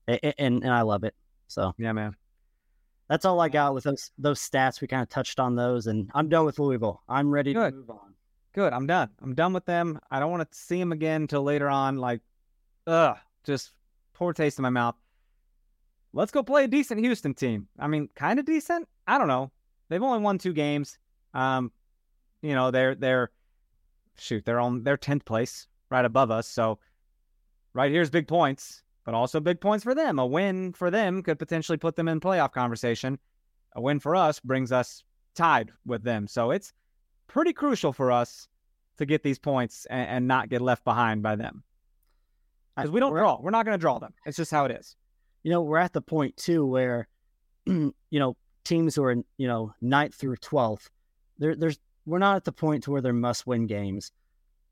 [0.06, 1.14] and and, and I love it.
[1.48, 2.14] So yeah, man,
[3.08, 4.82] that's all I got with those those stats.
[4.82, 7.02] We kind of touched on those, and I'm done with Louisville.
[7.08, 7.70] I'm ready Good.
[7.70, 8.14] to move on.
[8.52, 8.74] Good.
[8.74, 9.08] I'm done.
[9.22, 9.98] I'm done with them.
[10.10, 11.96] I don't want to see them again until later on.
[11.96, 12.20] Like,
[12.86, 13.72] ugh, just
[14.14, 14.96] poor taste in my mouth
[16.14, 17.68] let's go play a decent Houston team.
[17.78, 18.88] I mean, kind of decent.
[19.06, 19.50] I don't know.
[19.88, 20.96] They've only won two games.
[21.34, 21.70] Um,
[22.40, 23.30] you know, they're they're
[24.16, 26.48] shoot, they're on their tenth place, right above us.
[26.48, 26.78] So
[27.74, 30.18] right here's big points, but also big points for them.
[30.18, 33.18] A win for them could potentially put them in playoff conversation.
[33.74, 35.02] A win for us brings us
[35.34, 36.28] tied with them.
[36.28, 36.72] So it's
[37.26, 38.48] pretty crucial for us
[38.98, 41.64] to get these points and, and not get left behind by them.
[42.76, 43.38] Because we don't draw.
[43.40, 44.14] We're not going to draw them.
[44.26, 44.96] It's just how it is
[45.44, 47.06] you know, we're at the point too where,
[47.66, 50.88] you know, teams who are, you know, ninth through 12th,
[51.38, 54.10] there, there's, we're not at the point to where they're must win games.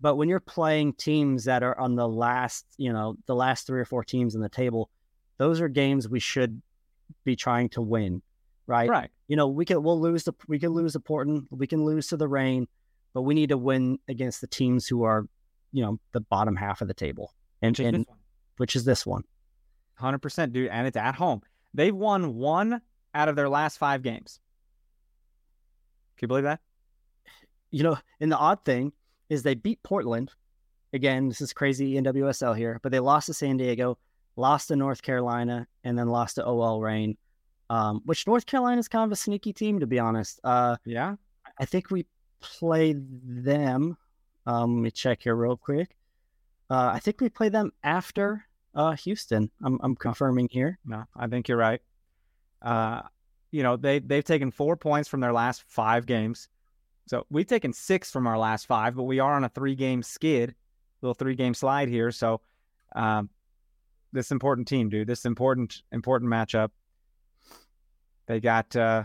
[0.00, 3.80] But when you're playing teams that are on the last, you know, the last three
[3.80, 4.90] or four teams in the table,
[5.38, 6.61] those are games we should
[7.24, 8.22] be trying to win,
[8.66, 8.88] right?
[8.88, 9.11] Right.
[9.28, 12.09] You know, we can we'll lose the we can lose to Portland, we can lose
[12.09, 12.66] to the Rain,
[13.14, 15.26] but we need to win against the teams who are,
[15.70, 17.32] you know, the bottom half of the table,
[17.63, 18.07] and, which and
[18.57, 19.25] which is this one.
[20.01, 20.69] 100%, dude.
[20.69, 21.43] And it's at home.
[21.75, 22.83] They've won one
[23.15, 24.41] out of their last five games.
[26.17, 26.61] Can you believe that?
[27.71, 28.93] You know, and the odd thing
[29.31, 30.31] is they beat Portland.
[30.93, 33.97] Again, this is crazy NWSL here, but they lost to San Diego,
[34.37, 37.17] lost to North Carolina, and then lost to OL Reign,
[37.71, 40.39] um, which North Carolina is kind of a sneaky team, to be honest.
[40.45, 41.17] Uh, yeah.
[41.59, 42.07] I think we
[42.41, 43.07] played
[43.45, 43.97] them.
[44.45, 45.97] Um, let me check here real quick.
[46.73, 49.51] Uh, I think we played them after uh, Houston.
[49.62, 50.79] I'm I'm confirming here.
[50.87, 51.83] No, I think you're right.
[52.62, 53.03] Uh,
[53.51, 56.49] you know they they've taken four points from their last five games,
[57.07, 60.03] so we've taken six from our last five, but we are on a three game
[60.03, 60.55] skid,
[61.03, 62.11] little three game slide here.
[62.11, 62.41] So,
[62.97, 63.29] um,
[64.14, 66.70] this important team, dude, this important important matchup.
[68.25, 69.05] They got uh,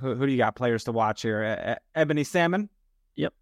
[0.00, 1.42] who, who do you got players to watch here?
[1.42, 2.68] E- Ebony Salmon.
[3.16, 3.34] Yep.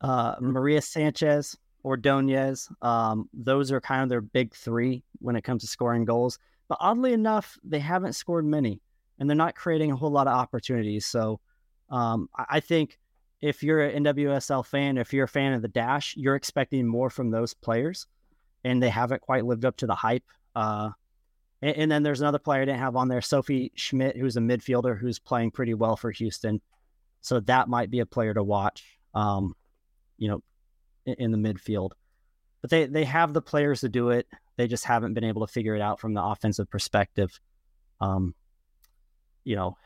[0.00, 2.68] Uh, Maria Sanchez, Ordonez.
[2.82, 6.38] Um, those are kind of their big three when it comes to scoring goals.
[6.68, 8.80] But oddly enough, they haven't scored many,
[9.18, 11.04] and they're not creating a whole lot of opportunities.
[11.04, 11.40] So
[11.90, 12.98] um, I think
[13.42, 17.10] if you're an NWSL fan, if you're a fan of the Dash, you're expecting more
[17.10, 18.06] from those players,
[18.64, 20.24] and they haven't quite lived up to the hype.
[20.56, 20.90] Uh,
[21.60, 24.40] and, and, then there's another player I didn't have on there, Sophie Schmidt, who's a
[24.40, 26.60] midfielder who's playing pretty well for Houston.
[27.20, 28.98] So that might be a player to watch.
[29.14, 29.54] Um,
[30.16, 30.42] you know,
[31.06, 31.92] in the midfield.
[32.60, 34.26] But they they have the players to do it.
[34.56, 37.38] They just haven't been able to figure it out from the offensive perspective.
[38.00, 38.34] Um,
[39.44, 39.76] you know,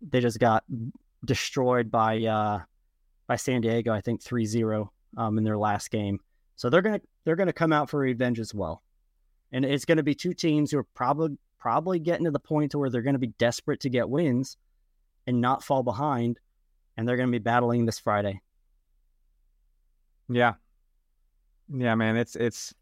[0.00, 0.64] they just got
[1.24, 2.60] destroyed by uh,
[3.26, 6.20] by San Diego, I think 3-0 um, in their last game.
[6.56, 8.82] So they're gonna they're gonna come out for revenge as well.
[9.52, 12.78] And it's gonna be two teams who are probably probably getting to the point to
[12.78, 14.56] where they're gonna be desperate to get wins
[15.26, 16.38] and not fall behind.
[16.96, 18.40] And they're gonna be battling this Friday.
[20.28, 20.54] Yeah,
[21.72, 22.74] yeah, man, it's it's,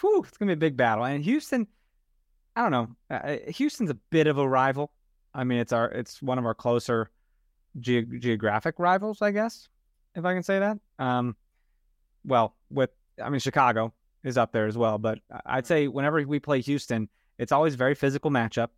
[0.00, 1.04] whew, it's gonna be a big battle.
[1.04, 1.66] And Houston,
[2.54, 4.92] I don't know, uh, Houston's a bit of a rival.
[5.34, 7.10] I mean, it's our it's one of our closer
[7.78, 9.68] ge- geographic rivals, I guess,
[10.14, 10.78] if I can say that.
[10.98, 11.36] Um,
[12.24, 12.90] well, with
[13.22, 13.92] I mean, Chicago
[14.24, 17.94] is up there as well, but I'd say whenever we play Houston, it's always very
[17.94, 18.68] physical matchup.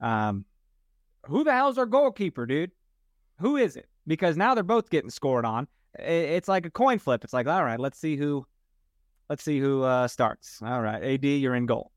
[0.00, 0.44] Um,
[1.26, 2.70] who the hell's our goalkeeper, dude?
[3.40, 3.88] Who is it?
[4.06, 5.68] Because now they're both getting scored on
[5.98, 7.24] it's like a coin flip.
[7.24, 8.46] It's like, all right, let's see who
[9.28, 10.60] let's see who uh, starts.
[10.62, 11.92] All right, AD, you're in goal.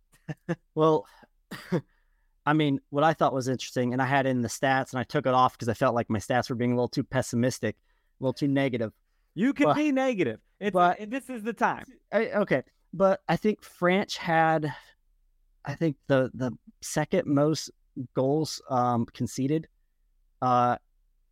[0.75, 1.05] Well,
[2.45, 5.03] I mean, what I thought was interesting, and I had in the stats, and I
[5.03, 7.75] took it off because I felt like my stats were being a little too pessimistic,
[7.75, 8.93] a little too negative.
[9.35, 10.39] You can But- be negative.
[10.59, 11.85] It's, but- this is the time.
[12.11, 12.63] I, okay,
[12.93, 14.73] but I think Franch had,
[15.65, 17.71] I think the the second most
[18.15, 19.67] goals um, conceded.
[20.41, 20.77] Uh,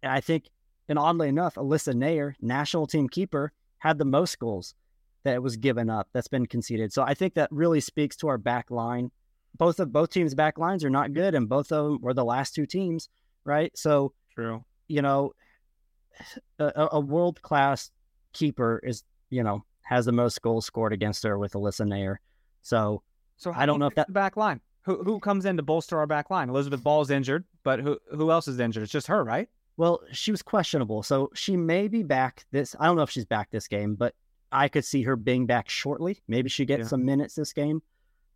[0.04, 0.46] and I think,
[0.90, 4.74] and oddly enough, Alyssa Naeher, national team keeper, had the most goals
[5.24, 6.92] that was given up that's been conceded.
[6.92, 9.12] So I think that really speaks to our back line.
[9.58, 12.26] Both of both teams' back lines are not good, and both of them were the
[12.26, 13.08] last two teams,
[13.46, 13.72] right?
[13.78, 14.64] So True.
[14.88, 15.34] you know,
[16.60, 17.92] a, a world class
[18.34, 22.18] keeper is, you know, has the most goals scored against her with Alyssa Naeher.
[22.62, 23.02] So
[23.38, 24.62] So I don't who know if that- the back line.
[24.84, 26.50] Who who comes in to bolster our back line?
[26.50, 28.84] Elizabeth Ball's injured, but who who else is injured?
[28.84, 29.50] It's just her, right?
[29.80, 32.76] Well, she was questionable, so she may be back this.
[32.78, 34.14] I don't know if she's back this game, but
[34.52, 36.18] I could see her being back shortly.
[36.28, 36.88] Maybe she gets Yeah.
[36.88, 37.82] some minutes this game.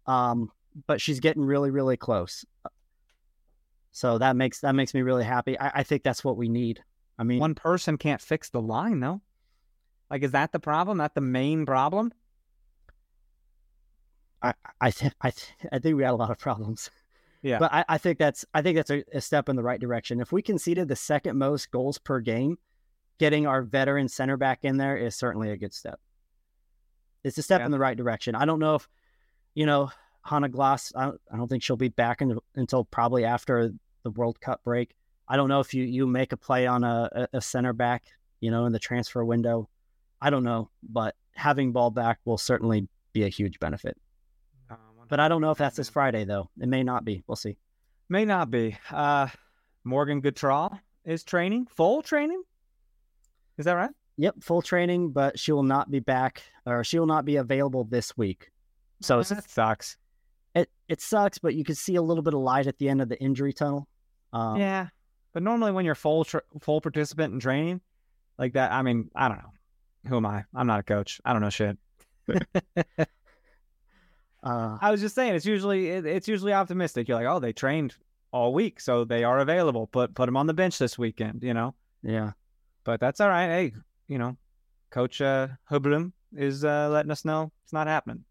[0.07, 0.53] Um,
[0.87, 2.45] but she's getting really, really close.
[3.91, 5.59] So that makes that makes me really happy.
[5.59, 6.81] I, I think that's what we need.
[7.19, 9.19] I mean, One person can't fix the line, though.
[10.09, 10.99] Like, is that the problem?
[10.99, 12.13] That the main problem?
[14.41, 16.89] I I th- I, th- I think we had a lot of problems.
[17.43, 17.59] Yeah.
[17.59, 20.19] But I, I think that's I think that's a, a step in the right direction.
[20.21, 22.57] If we conceded the second most goals per game,
[23.19, 25.99] getting our veteran center back in there is certainly a good step.
[27.23, 27.65] It's a step Yeah.
[27.65, 28.33] in the right direction.
[28.35, 28.87] I don't know if,
[29.55, 29.91] you know,
[30.23, 30.91] Hannah Glass.
[30.95, 33.71] I don't, I don't think she'll be back in, until probably after
[34.03, 34.95] the World Cup break.
[35.27, 38.03] I don't know if you you make a play on a, a- a center back,
[38.41, 39.69] you know, in the transfer window.
[40.21, 43.97] I don't know, but having ball back will certainly be a huge benefit.
[45.13, 46.49] But I don't know if that's this Friday though.
[46.59, 47.23] It may not be.
[47.27, 47.55] We'll see.
[48.09, 48.75] May not be.
[48.89, 49.27] Uh,
[49.83, 52.41] Morgan Gautrat is training, full training.
[53.59, 53.91] Is that right?
[54.17, 57.83] Yep, full training, but she will not be back or she will not be available
[57.83, 58.49] this week.
[59.01, 59.97] So that sucks.
[60.55, 62.99] it it sucks, but you can see a little bit of light at the end
[62.99, 63.87] of the injury tunnel.
[64.33, 64.87] Um, yeah,
[65.31, 67.81] but normally when you're full tr- full participant in training
[68.39, 69.53] like that, I mean, I don't know.
[70.09, 70.45] Who am I?
[70.55, 71.21] I'm not a coach.
[71.23, 71.77] I don't know shit.
[74.43, 77.07] Uh, I was just saying, it's usually it, it's usually optimistic.
[77.07, 77.95] You're like, oh, they trained
[78.31, 79.87] all week, so they are available.
[79.87, 81.75] Put put them on the bench this weekend, you know.
[82.03, 82.31] yeah.
[82.83, 83.47] But that's all right.
[83.47, 83.73] Hey,
[84.09, 84.35] you know,
[84.91, 88.25] Coach uh, Hublum is uh, letting us know it's not happening.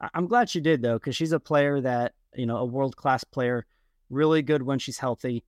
[0.00, 2.96] I- I'm glad she did though, because she's a player that you know, a world
[2.96, 3.64] class player,
[4.10, 5.44] really good when she's healthy.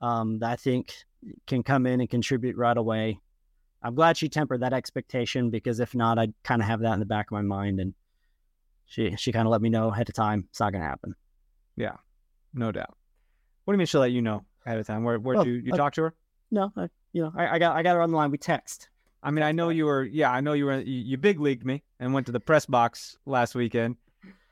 [0.00, 0.92] Um, that I think
[1.46, 3.20] can come in and contribute right away.
[3.82, 7.00] I'm glad she tempered that expectation because if not, I'd kind of have that in
[7.00, 7.94] the back of my mind, and
[8.92, 11.14] she she kind of let me know ahead of time it's not going to happen.
[11.76, 11.96] Yeah,
[12.52, 12.94] no doubt.
[13.64, 15.02] What do you mean she'll let you know ahead of time?
[15.02, 16.14] Where where Oh, you you uh, talk to her?
[16.50, 18.30] No, I, you know, I, I got I got her on the line.
[18.30, 18.90] We text.
[19.22, 20.02] I mean, I know you were.
[20.04, 20.78] Yeah, I know you were.
[20.80, 23.96] You, you big leagued me and went to the press box last weekend.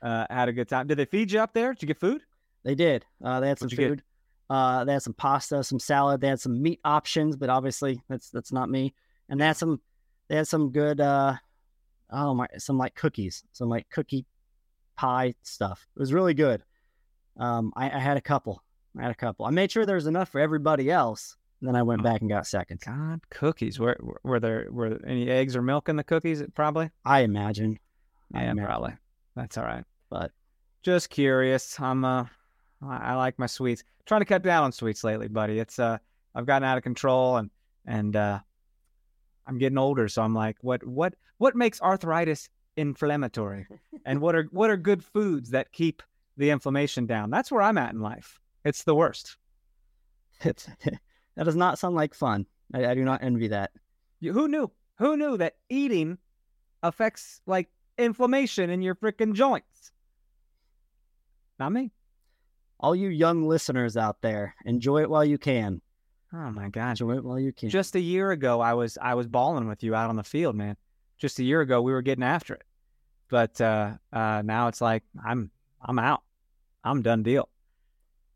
[0.01, 0.87] Uh, had a good time.
[0.87, 1.73] Did they feed you up there?
[1.73, 2.23] Did you get food?
[2.63, 3.05] They did.
[3.23, 3.89] Uh, they had some What'd you get?
[3.91, 4.03] food.
[4.49, 6.19] Uh, they had some pasta, some salad.
[6.21, 8.95] They had some meat options, but obviously that's that's not me.
[9.29, 9.81] And they had some
[10.27, 11.35] they had some good uh
[12.11, 14.25] oh my some like cookies, some like cookie
[14.97, 15.87] pie stuff.
[15.95, 16.63] It was really good.
[17.37, 18.61] Um, I, I had a couple.
[18.97, 19.45] I had a couple.
[19.45, 21.37] I made sure there was enough for everybody else.
[21.61, 22.03] Then I went Oh.
[22.03, 22.83] back and got seconds.
[22.83, 23.79] God, cookies.
[23.79, 26.43] Were were there were any eggs or milk in the cookies?
[26.55, 26.89] Probably.
[27.05, 27.79] I imagine.
[28.33, 28.65] I Yeah, imagine.
[28.65, 28.93] probably.
[29.35, 29.83] That's all right.
[30.09, 30.31] But
[30.83, 31.79] Just curious.
[31.79, 32.25] I'm uh,
[32.81, 33.83] I, I like my sweets.
[34.05, 35.59] trying to cut down on sweets lately, buddy.
[35.59, 35.99] It's uh,
[36.35, 37.49] I've gotten out of control and
[37.85, 38.39] and uh,
[39.47, 43.67] I'm getting older, so I'm like, what what what makes arthritis inflammatory,
[44.05, 46.03] and what are what are good foods that keep
[46.37, 47.29] the inflammation down?
[47.29, 48.39] That's where I'm at in life.
[48.63, 49.37] It's the worst.
[50.41, 50.67] it's,
[51.35, 52.45] that does not sound like fun.
[52.73, 53.71] I, I do not envy that.
[54.19, 54.71] You, who knew?
[54.97, 56.17] Who knew that eating
[56.83, 59.91] affects like inflammation in your freaking joints?
[61.59, 61.91] Not me.
[62.79, 65.81] All you young listeners out there, enjoy it while you can.
[66.33, 67.01] Oh my gosh!
[67.01, 67.69] It you can.
[67.69, 70.55] Just a year ago, I was I was balling with you out on the field,
[70.55, 70.77] man.
[71.17, 72.63] Just a year ago, we were getting after it,
[73.29, 75.51] but uh, uh, now it's like I'm
[75.81, 76.21] I'm out.
[76.83, 77.49] I'm done deal.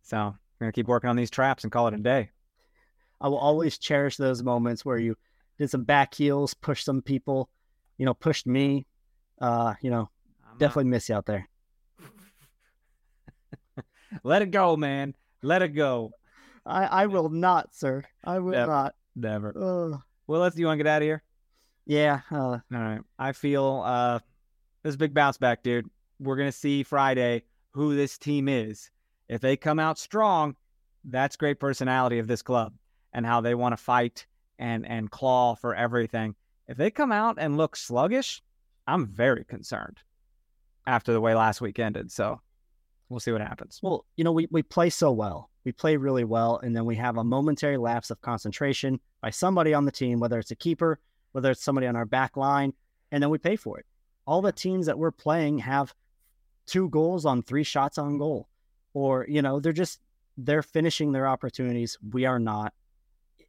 [0.04, 2.32] So I'm gonna keep working on these traps and call it a day.
[3.22, 5.16] I will always cherish those moments where you
[5.58, 7.50] did some back heels, pushed some people,
[7.98, 8.86] you know, pushed me.
[9.40, 10.10] Uh, you know,
[10.46, 10.60] I'm out.
[10.60, 11.48] definitely miss you out there.
[14.24, 15.16] let it go, man.
[15.42, 16.12] Let it go.
[16.66, 18.04] I, I will not, sir.
[18.24, 18.68] I will Yep.
[18.68, 18.96] not.
[19.16, 19.50] Never.
[19.56, 20.02] Ugh.
[20.28, 20.58] Well, let's.
[20.58, 21.24] You want to get out of here?
[21.86, 22.22] yeah.
[22.32, 23.02] Uh, All right.
[23.20, 24.20] I feel uh
[24.84, 25.90] this a big bounce back, dude.
[26.20, 28.90] We're gonna see Friday who this team is.
[29.30, 30.56] If they come out strong,
[31.04, 32.74] that's great personality of this club
[33.14, 34.26] and how they want to fight
[34.60, 36.36] and and claw for everything.
[36.68, 38.42] If they come out and look sluggish,
[38.88, 39.98] I'm very concerned
[40.88, 42.12] after the way last week ended.
[42.12, 42.42] So
[43.10, 43.80] we'll see what happens.
[43.84, 45.50] Well, you know, we, we play so well.
[45.66, 46.60] We play really well.
[46.64, 50.40] And then we have a momentary lapse of concentration by somebody on the team, whether
[50.40, 51.00] it's a keeper,
[51.32, 52.72] whether it's somebody on our back line,
[53.12, 53.86] and then we pay for it.
[54.28, 55.94] All the teams that we're playing have
[56.66, 58.48] two goals on three shots on goal.
[58.94, 60.00] Or, you know, they're just
[60.38, 61.98] they're finishing their opportunities.
[62.12, 62.74] We are not.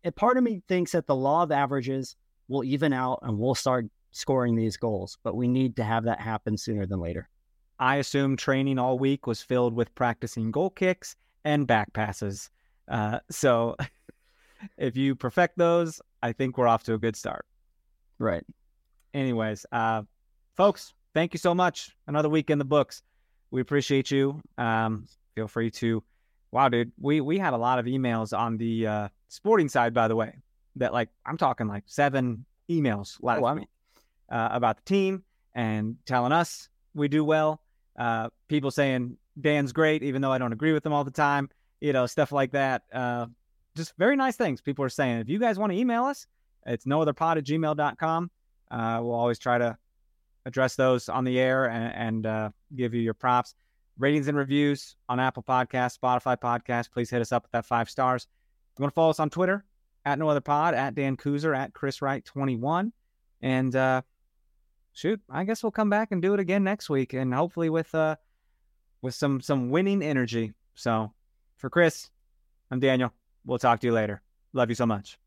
[0.04, 2.16] A part of me thinks that the law of averages
[2.48, 6.20] will even out and we'll start scoring these goals, but we need to have that
[6.20, 7.28] happen sooner than later.
[7.78, 12.50] I assume training all week was filled with practicing goal kicks and back passes.
[12.88, 13.76] Uh, so
[14.76, 17.46] if you perfect those, I think we're off to a good start.
[18.18, 18.44] Right.
[19.14, 20.02] Anyways, uh,
[20.56, 21.96] folks, thank you so much.
[22.08, 23.02] Another week in the books.
[23.52, 24.42] We appreciate you.
[24.58, 26.02] Um, feel free to,
[26.50, 30.08] wow, dude, we we had a lot of emails on the uh, sporting side, by
[30.08, 30.34] the way.
[30.74, 33.68] That like I'm talking like seven emails last Oh, week
[34.30, 35.22] uh, about the team
[35.54, 37.60] and telling us we do well.
[37.96, 41.50] Uh, people saying Dan's great, even though I don't agree with them all the time.
[41.80, 42.82] You know, stuff like that.
[42.92, 43.26] Uh,
[43.76, 45.18] just very nice things people are saying.
[45.18, 46.26] If you guys want to email us,
[46.64, 48.30] it's nootherpod at gmail.com.
[48.70, 49.76] Uh, we'll always try to
[50.46, 53.54] address those on the air and, and uh, give you your props.
[53.98, 56.90] Ratings and reviews on Apple Podcasts, Spotify Podcasts.
[56.90, 58.22] Please hit us up with that five stars.
[58.74, 59.64] If You want to follow us on Twitter
[60.04, 62.92] at No Other Pod, at Dan Kooser, at Chris Wright 21.
[63.40, 64.02] And uh,
[64.92, 67.94] shoot, I guess we'll come back and do it again next week, and hopefully with
[67.94, 68.16] uh
[69.02, 70.52] with some some winning energy.
[70.74, 71.12] So
[71.56, 72.10] for Chris,
[72.70, 73.12] I'm Daniel.
[73.44, 74.22] We'll talk to you later.
[74.52, 75.18] Love you so much.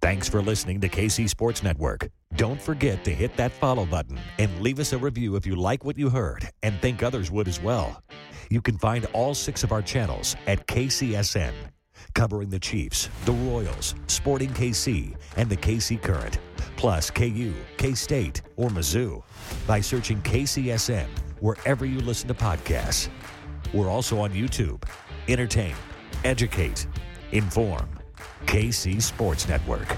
[0.00, 2.08] Thanks for listening to KC Sports Network.
[2.36, 5.84] Don't forget to hit that follow button and leave us a review if you like
[5.84, 8.02] what you heard and think others would as well.
[8.50, 11.52] You can find all six of our channels at KCSN,
[12.14, 16.38] covering the Chiefs, the Royals, Sporting KC, and the KC Current,
[16.76, 19.22] plus KU, K State, or Mizzou
[19.66, 21.08] by searching KCSN
[21.40, 23.08] wherever you listen to podcasts.
[23.72, 24.82] We're also on YouTube.
[25.28, 25.74] Entertain,
[26.24, 26.86] educate,
[27.32, 27.88] inform.
[28.46, 29.96] KC Sports Network.